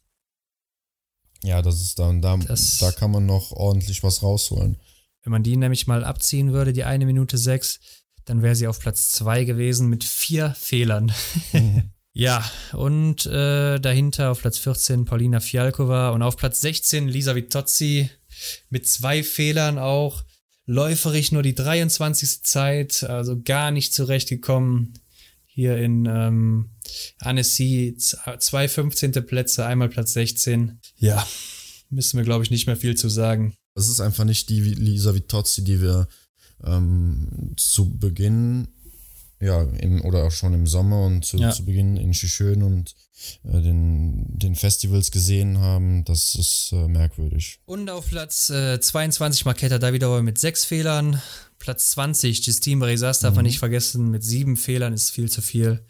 [1.44, 4.80] Ja, das ist dann, da, das, da kann man noch ordentlich was rausholen.
[5.22, 7.80] Wenn man die nämlich mal abziehen würde, die eine Minute sechs,
[8.26, 11.12] dann wäre sie auf Platz zwei gewesen mit vier Fehlern.
[11.54, 11.92] Mhm.
[12.20, 12.44] Ja,
[12.74, 18.10] und äh, dahinter auf Platz 14 Paulina Fialkova und auf Platz 16 Lisa Vitozzi
[18.72, 20.24] mit zwei Fehlern auch.
[20.68, 22.44] Läuferig nur die 23.
[22.44, 24.94] Zeit, also gar nicht zurechtgekommen.
[25.46, 26.70] Hier in ähm,
[27.20, 29.14] Annecy zwei 15.
[29.26, 30.80] Plätze, einmal Platz 16.
[30.98, 31.26] Ja,
[31.90, 33.56] müssen wir, glaube ich, nicht mehr viel zu sagen.
[33.76, 36.10] Es ist einfach nicht die Lisa Vitozzi, die wir
[36.64, 38.68] ähm, zu Beginn
[39.40, 41.52] ja, im, oder auch schon im Sommer und zu, ja.
[41.52, 42.96] zu Beginn in Schön und
[43.44, 47.60] äh, den, den Festivals gesehen haben, das ist äh, merkwürdig.
[47.66, 51.22] Und auf Platz äh, 22 Marketa Davidova mit sechs Fehlern.
[51.60, 53.38] Platz 20 Justine Bresas darf mhm.
[53.38, 55.86] man nicht vergessen, mit sieben Fehlern ist viel zu viel.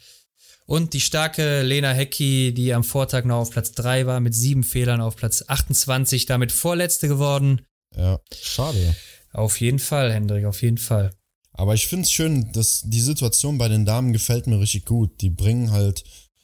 [0.66, 4.64] Und die starke Lena Hecki, die am Vortag noch auf Platz 3 war, mit sieben
[4.66, 7.62] Fehlern auf Platz 28, damit vorletzte geworden.
[7.96, 8.96] Ja, schade.
[9.32, 11.12] Auf jeden Fall, Hendrik, auf jeden Fall.
[11.58, 15.22] Aber ich finde es schön, dass die Situation bei den Damen gefällt mir richtig gut.
[15.22, 16.04] Die bringen halt,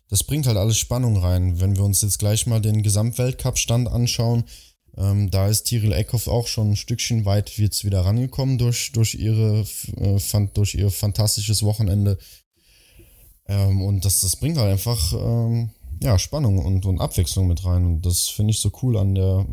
[0.10, 1.62] das bringt halt alles Spannung rein.
[1.62, 4.44] Wenn wir uns jetzt gleich mal den Gesamtweltcup-Stand anschauen,
[4.98, 9.14] ähm, da ist Tiril Eckhoff auch schon ein Stückchen weit jetzt wieder rangekommen durch, durch,
[9.14, 9.66] ihre,
[9.98, 12.18] äh, fand, durch ihr fantastisches Wochenende.
[13.48, 15.70] Ähm, und das, das bringt halt einfach ähm,
[16.02, 17.86] ja, Spannung und, und Abwechslung mit rein.
[17.86, 19.46] Und das finde ich so cool an, der,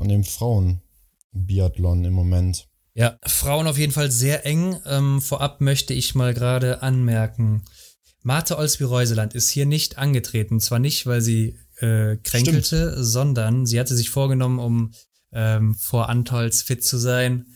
[0.00, 2.68] an dem Frauen-Biathlon im Moment.
[2.96, 4.80] Ja, Frauen auf jeden Fall sehr eng.
[4.86, 7.62] Ähm, vorab möchte ich mal gerade anmerken,
[8.22, 10.60] Marte Olsby-Reuseland ist hier nicht angetreten.
[10.60, 13.06] Zwar nicht, weil sie äh, kränkelte, Stimmt.
[13.06, 14.92] sondern sie hatte sich vorgenommen, um
[15.30, 17.46] ähm, vor Antolz fit zu sein,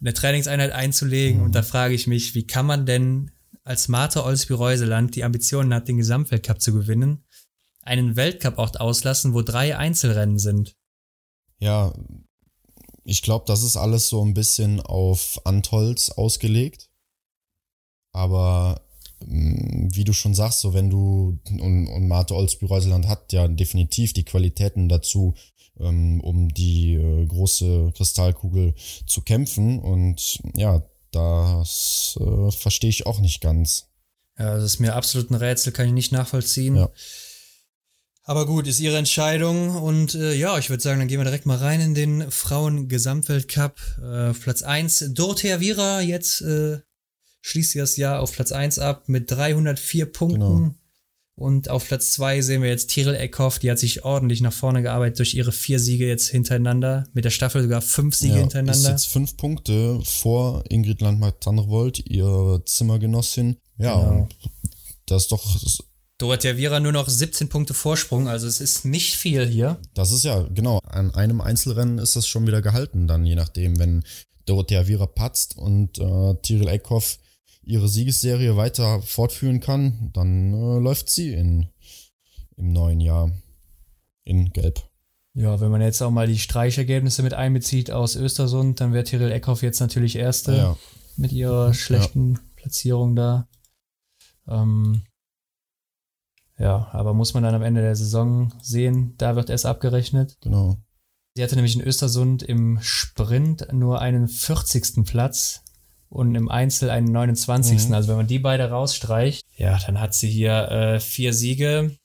[0.00, 1.38] eine Trainingseinheit einzulegen.
[1.38, 1.46] Mhm.
[1.46, 3.30] Und da frage ich mich, wie kann man denn
[3.62, 7.24] als Marte Olsby-Reuseland die Ambitionen hat, den Gesamtweltcup zu gewinnen,
[7.82, 10.74] einen Weltcup-Ort auslassen, wo drei Einzelrennen sind?
[11.60, 11.94] Ja,
[13.10, 16.90] ich glaube, das ist alles so ein bisschen auf Antolz ausgelegt.
[18.12, 18.82] Aber
[19.26, 24.12] mm, wie du schon sagst, so wenn du, und, und Marte Olsby-Reuseland hat ja definitiv
[24.12, 25.34] die Qualitäten dazu,
[25.80, 28.74] ähm, um die äh, große Kristallkugel
[29.06, 29.80] zu kämpfen.
[29.80, 30.80] Und ja,
[31.10, 33.88] das äh, verstehe ich auch nicht ganz.
[34.38, 36.76] Ja, das ist mir absolut ein Rätsel, kann ich nicht nachvollziehen.
[36.76, 36.90] Ja.
[38.24, 41.46] Aber gut, ist ihre Entscheidung und äh, ja, ich würde sagen, dann gehen wir direkt
[41.46, 43.80] mal rein in den Frauen-Gesamtweltcup.
[44.02, 46.78] Äh, Platz 1, Dorothea Viera, jetzt äh,
[47.40, 50.38] schließt sie das Jahr auf Platz 1 ab mit 304 Punkten.
[50.38, 50.74] Genau.
[51.40, 54.82] Und auf Platz 2 sehen wir jetzt Tiril Eckhoff, die hat sich ordentlich nach vorne
[54.82, 57.08] gearbeitet durch ihre vier Siege jetzt hintereinander.
[57.14, 58.78] Mit der Staffel sogar fünf Siege ja, hintereinander.
[58.78, 63.56] Ist jetzt fünf Punkte vor Ingrid Landmark-Tandrevold, ihre Zimmergenossin.
[63.78, 64.28] Ja, genau.
[65.06, 65.56] das ist doch
[66.20, 69.78] Dorothea Viera nur noch 17 Punkte Vorsprung, also es ist nicht viel hier.
[69.94, 73.78] Das ist ja, genau, an einem Einzelrennen ist das schon wieder gehalten, dann je nachdem,
[73.78, 74.04] wenn
[74.44, 77.18] Dorothea Viera patzt und äh, Tyrell Eckhoff
[77.62, 81.68] ihre Siegesserie weiter fortführen kann, dann äh, läuft sie in,
[82.56, 83.32] im neuen Jahr
[84.24, 84.82] in Gelb.
[85.32, 89.32] Ja, wenn man jetzt auch mal die Streichergebnisse mit einbezieht aus Östersund, dann wäre Tyrell
[89.32, 90.76] Eckhoff jetzt natürlich Erste ja.
[91.16, 92.40] mit ihrer schlechten ja.
[92.56, 93.48] Platzierung da.
[94.46, 95.02] Ähm,
[96.60, 100.36] ja, aber muss man dann am Ende der Saison sehen, da wird erst abgerechnet.
[100.42, 100.76] Genau.
[101.34, 105.06] Sie hatte nämlich in Östersund im Sprint nur einen 40.
[105.06, 105.62] Platz
[106.10, 107.88] und im Einzel einen 29.
[107.88, 107.94] Mhm.
[107.94, 111.96] Also wenn man die beide rausstreicht, ja, dann hat sie hier äh, vier Siege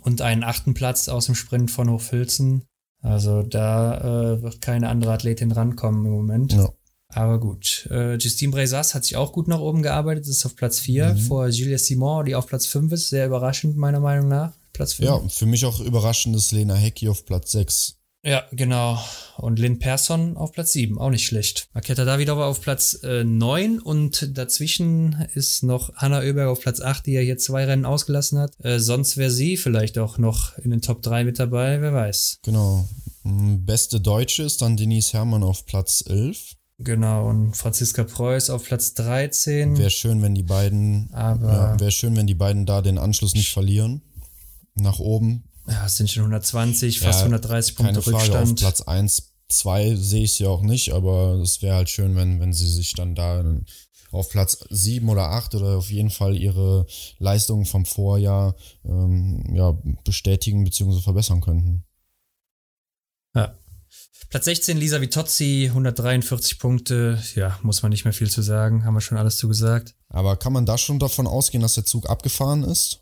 [0.00, 2.64] und einen achten Platz aus dem Sprint von Hochfilzen.
[3.02, 6.54] Also da äh, wird keine andere Athletin rankommen im Moment.
[6.54, 6.70] Ja.
[7.14, 7.86] Aber gut.
[7.90, 11.18] Äh, Justine Brezas hat sich auch gut nach oben gearbeitet, ist auf Platz 4 mhm.
[11.18, 13.10] vor Julia Simon, die auf Platz 5 ist.
[13.10, 14.52] Sehr überraschend, meiner Meinung nach.
[14.72, 15.06] Platz 5.
[15.06, 17.96] Ja, für mich auch überraschend ist Lena Hecki auf Platz 6.
[18.24, 19.02] Ja, genau.
[19.36, 21.68] Und Lynn Persson auf Platz 7, auch nicht schlecht.
[21.74, 27.04] Maketa Davidova auf Platz äh, 9 und dazwischen ist noch Hanna Oeberg auf Platz 8,
[27.06, 28.52] die ja hier zwei Rennen ausgelassen hat.
[28.64, 32.38] Äh, sonst wäre sie vielleicht auch noch in den Top 3 mit dabei, wer weiß.
[32.44, 32.88] Genau.
[33.24, 36.56] Beste Deutsche ist dann Denise Herrmann auf Platz 11.
[36.84, 39.76] Genau, und Franziska Preuß auf Platz 13.
[39.76, 43.34] Wäre schön, wenn die beiden, aber ja, wäre schön, wenn die beiden da den Anschluss
[43.34, 44.02] nicht verlieren.
[44.74, 45.44] Nach oben.
[45.68, 48.50] Ja, es sind schon 120, fast ja, 130 Punkte keine Frage, Rückstand.
[48.50, 52.40] Auf Platz 1, 2 sehe ich sie auch nicht, aber es wäre halt schön, wenn,
[52.40, 53.44] wenn sie sich dann da
[54.10, 56.86] auf Platz 7 oder 8 oder auf jeden Fall ihre
[57.18, 61.00] Leistungen vom Vorjahr ähm, ja, bestätigen bzw.
[61.00, 61.84] verbessern könnten.
[64.30, 67.22] Platz 16 Lisa Vitozzi, 143 Punkte.
[67.34, 68.84] Ja, muss man nicht mehr viel zu sagen.
[68.84, 69.94] Haben wir schon alles zu gesagt.
[70.08, 73.00] Aber kann man da schon davon ausgehen, dass der Zug abgefahren ist?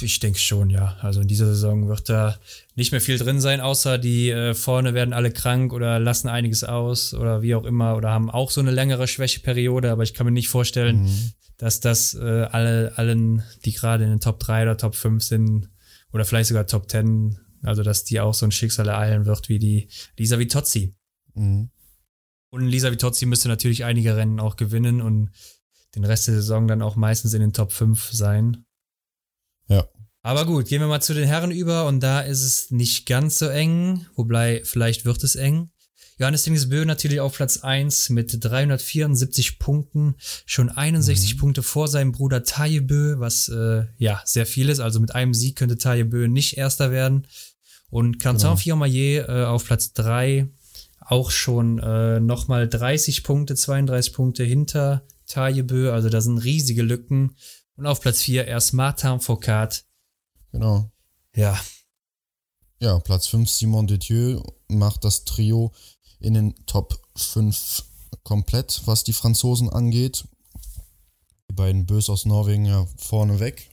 [0.00, 0.96] Ich denke schon, ja.
[1.00, 2.38] Also in dieser Saison wird da
[2.74, 6.64] nicht mehr viel drin sein, außer die äh, vorne werden alle krank oder lassen einiges
[6.64, 9.90] aus oder wie auch immer oder haben auch so eine längere Schwächeperiode.
[9.90, 11.32] Aber ich kann mir nicht vorstellen, mhm.
[11.56, 15.68] dass das äh, alle, allen, die gerade in den Top 3 oder Top 5 sind
[16.12, 19.58] oder vielleicht sogar Top 10 also, dass die auch so ein Schicksal ereilen wird wie
[19.58, 20.94] die Lisa Vitozzi.
[21.34, 21.70] Mhm.
[22.50, 25.30] Und Lisa Vitozzi müsste natürlich einige Rennen auch gewinnen und
[25.94, 28.64] den Rest der Saison dann auch meistens in den Top 5 sein.
[29.68, 29.86] Ja.
[30.22, 33.38] Aber gut, gehen wir mal zu den Herren über und da ist es nicht ganz
[33.38, 35.70] so eng, wobei vielleicht wird es eng.
[36.18, 41.38] Johannes Dingesbö natürlich auf Platz 1 mit 374 Punkten, schon 61 mhm.
[41.38, 44.80] Punkte vor seinem Bruder Tajebö, was äh, ja sehr viel ist.
[44.80, 47.26] Also mit einem Sieg könnte Tajebö nicht Erster werden.
[47.90, 48.84] Und Quentin genau.
[48.84, 50.48] Äh, auf Platz 3
[51.00, 55.92] auch schon äh, nochmal 30 Punkte, 32 Punkte hinter Tajebö.
[55.92, 57.36] Also da sind riesige Lücken.
[57.76, 59.84] Und auf Platz 4 erst Martin Foucault.
[60.52, 60.90] Genau.
[61.34, 61.58] Ja.
[62.78, 65.72] Ja, Platz 5 Simon Detieu macht das Trio
[66.20, 67.84] in den Top 5
[68.22, 70.24] komplett, was die Franzosen angeht.
[71.50, 73.69] Die beiden Bös aus Norwegen ja vorne weg.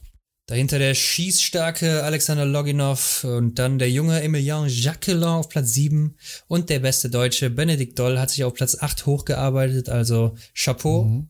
[0.48, 6.16] Dahinter der schießstarke Alexander Loginov und dann der junge Emilien Jacquelin auf Platz 7
[6.48, 11.04] und der beste Deutsche Benedikt Doll hat sich auf Platz 8 hochgearbeitet, also Chapeau.
[11.04, 11.28] Mhm.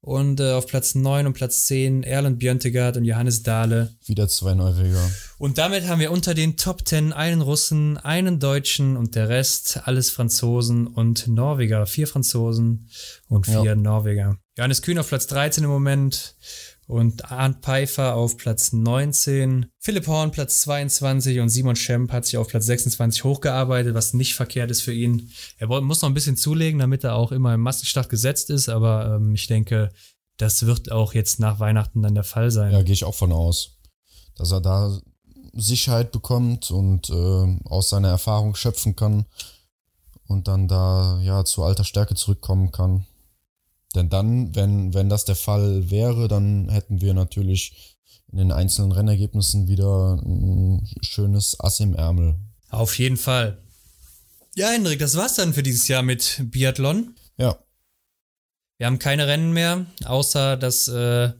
[0.00, 3.94] Und äh, auf Platz 9 und Platz 10 Erland Björntegard und Johannes Dahle.
[4.06, 5.10] Wieder zwei Norweger.
[5.38, 9.80] Und damit haben wir unter den Top 10 einen Russen, einen Deutschen und der Rest
[9.84, 11.86] alles Franzosen und Norweger.
[11.86, 12.88] Vier Franzosen
[13.28, 13.74] und vier ja.
[13.74, 14.36] Norweger.
[14.56, 16.36] Johannes Kühn auf Platz 13 im Moment
[16.86, 22.36] und Arndt Pfeiffer auf Platz 19, Philipp Horn Platz 22 und Simon Schemp hat sich
[22.36, 25.30] auf Platz 26 hochgearbeitet, was nicht verkehrt ist für ihn.
[25.58, 29.16] Er muss noch ein bisschen zulegen, damit er auch immer im Massenstart gesetzt ist, aber
[29.16, 29.90] ähm, ich denke,
[30.36, 32.72] das wird auch jetzt nach Weihnachten dann der Fall sein.
[32.72, 33.78] Ja, gehe ich auch von aus,
[34.36, 35.00] dass er da
[35.54, 39.26] Sicherheit bekommt und äh, aus seiner Erfahrung schöpfen kann
[40.28, 43.06] und dann da ja zu alter Stärke zurückkommen kann
[43.96, 47.96] Denn dann, wenn, wenn das der Fall wäre, dann hätten wir natürlich
[48.30, 52.36] in den einzelnen Rennergebnissen wieder ein schönes Ass im Ärmel.
[52.68, 53.58] Auf jeden Fall.
[54.54, 57.14] Ja, Hendrik, das war's dann für dieses Jahr mit Biathlon.
[57.38, 57.58] Ja.
[58.78, 61.32] Wir haben keine Rennen mehr, außer das äh,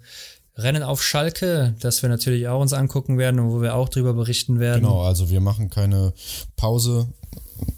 [0.55, 4.15] Rennen auf Schalke, das wir natürlich auch uns angucken werden und wo wir auch drüber
[4.15, 4.83] berichten werden.
[4.83, 6.15] Genau, also wir machen keine
[6.57, 7.13] Pause.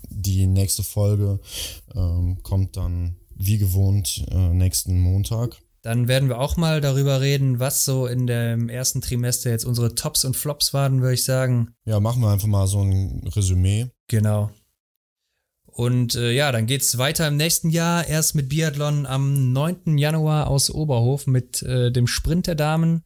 [0.09, 1.41] Die nächste Folge
[1.95, 5.57] ähm, kommt dann wie gewohnt äh, nächsten Montag.
[5.83, 9.95] Dann werden wir auch mal darüber reden, was so in dem ersten Trimester jetzt unsere
[9.95, 11.71] Tops und Flops waren, würde ich sagen.
[11.85, 13.87] Ja, machen wir einfach mal so ein Resümee.
[14.09, 14.51] Genau.
[15.67, 18.05] Und äh, ja, dann geht's weiter im nächsten Jahr.
[18.05, 19.97] Erst mit Biathlon am 9.
[19.97, 23.05] Januar aus Oberhof mit äh, dem Sprint der Damen.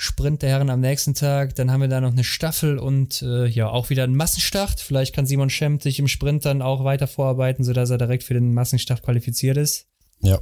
[0.00, 1.56] Sprint der Herren am nächsten Tag.
[1.56, 4.78] Dann haben wir da noch eine Staffel und äh, ja, auch wieder einen Massenstart.
[4.78, 8.34] Vielleicht kann Simon Schemmt sich im Sprint dann auch weiter vorarbeiten, sodass er direkt für
[8.34, 9.88] den Massenstart qualifiziert ist.
[10.20, 10.40] Ja.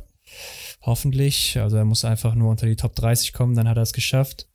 [0.82, 1.58] Hoffentlich.
[1.58, 4.46] Also er muss einfach nur unter die Top 30 kommen, dann hat er es geschafft.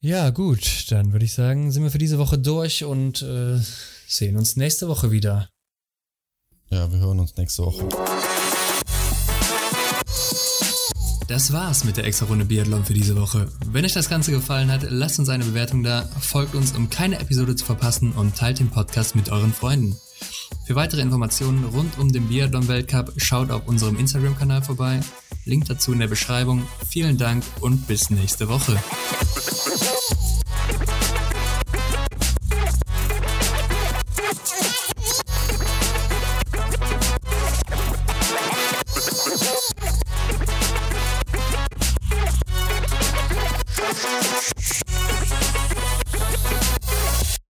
[0.00, 3.60] Ja, gut, dann würde ich sagen, sind wir für diese Woche durch und äh,
[4.08, 5.48] sehen uns nächste Woche wieder.
[6.70, 7.88] Ja, wir hören uns nächste Woche.
[11.28, 13.48] Das war's mit der extra Runde Biathlon für diese Woche.
[13.66, 17.20] Wenn euch das Ganze gefallen hat, lasst uns eine Bewertung da, folgt uns, um keine
[17.20, 19.94] Episode zu verpassen und teilt den Podcast mit euren Freunden.
[20.66, 25.00] Für weitere Informationen rund um den Biathlon-Weltcup schaut auf unserem Instagram-Kanal vorbei.
[25.44, 26.66] Link dazu in der Beschreibung.
[26.88, 28.78] Vielen Dank und bis nächste Woche.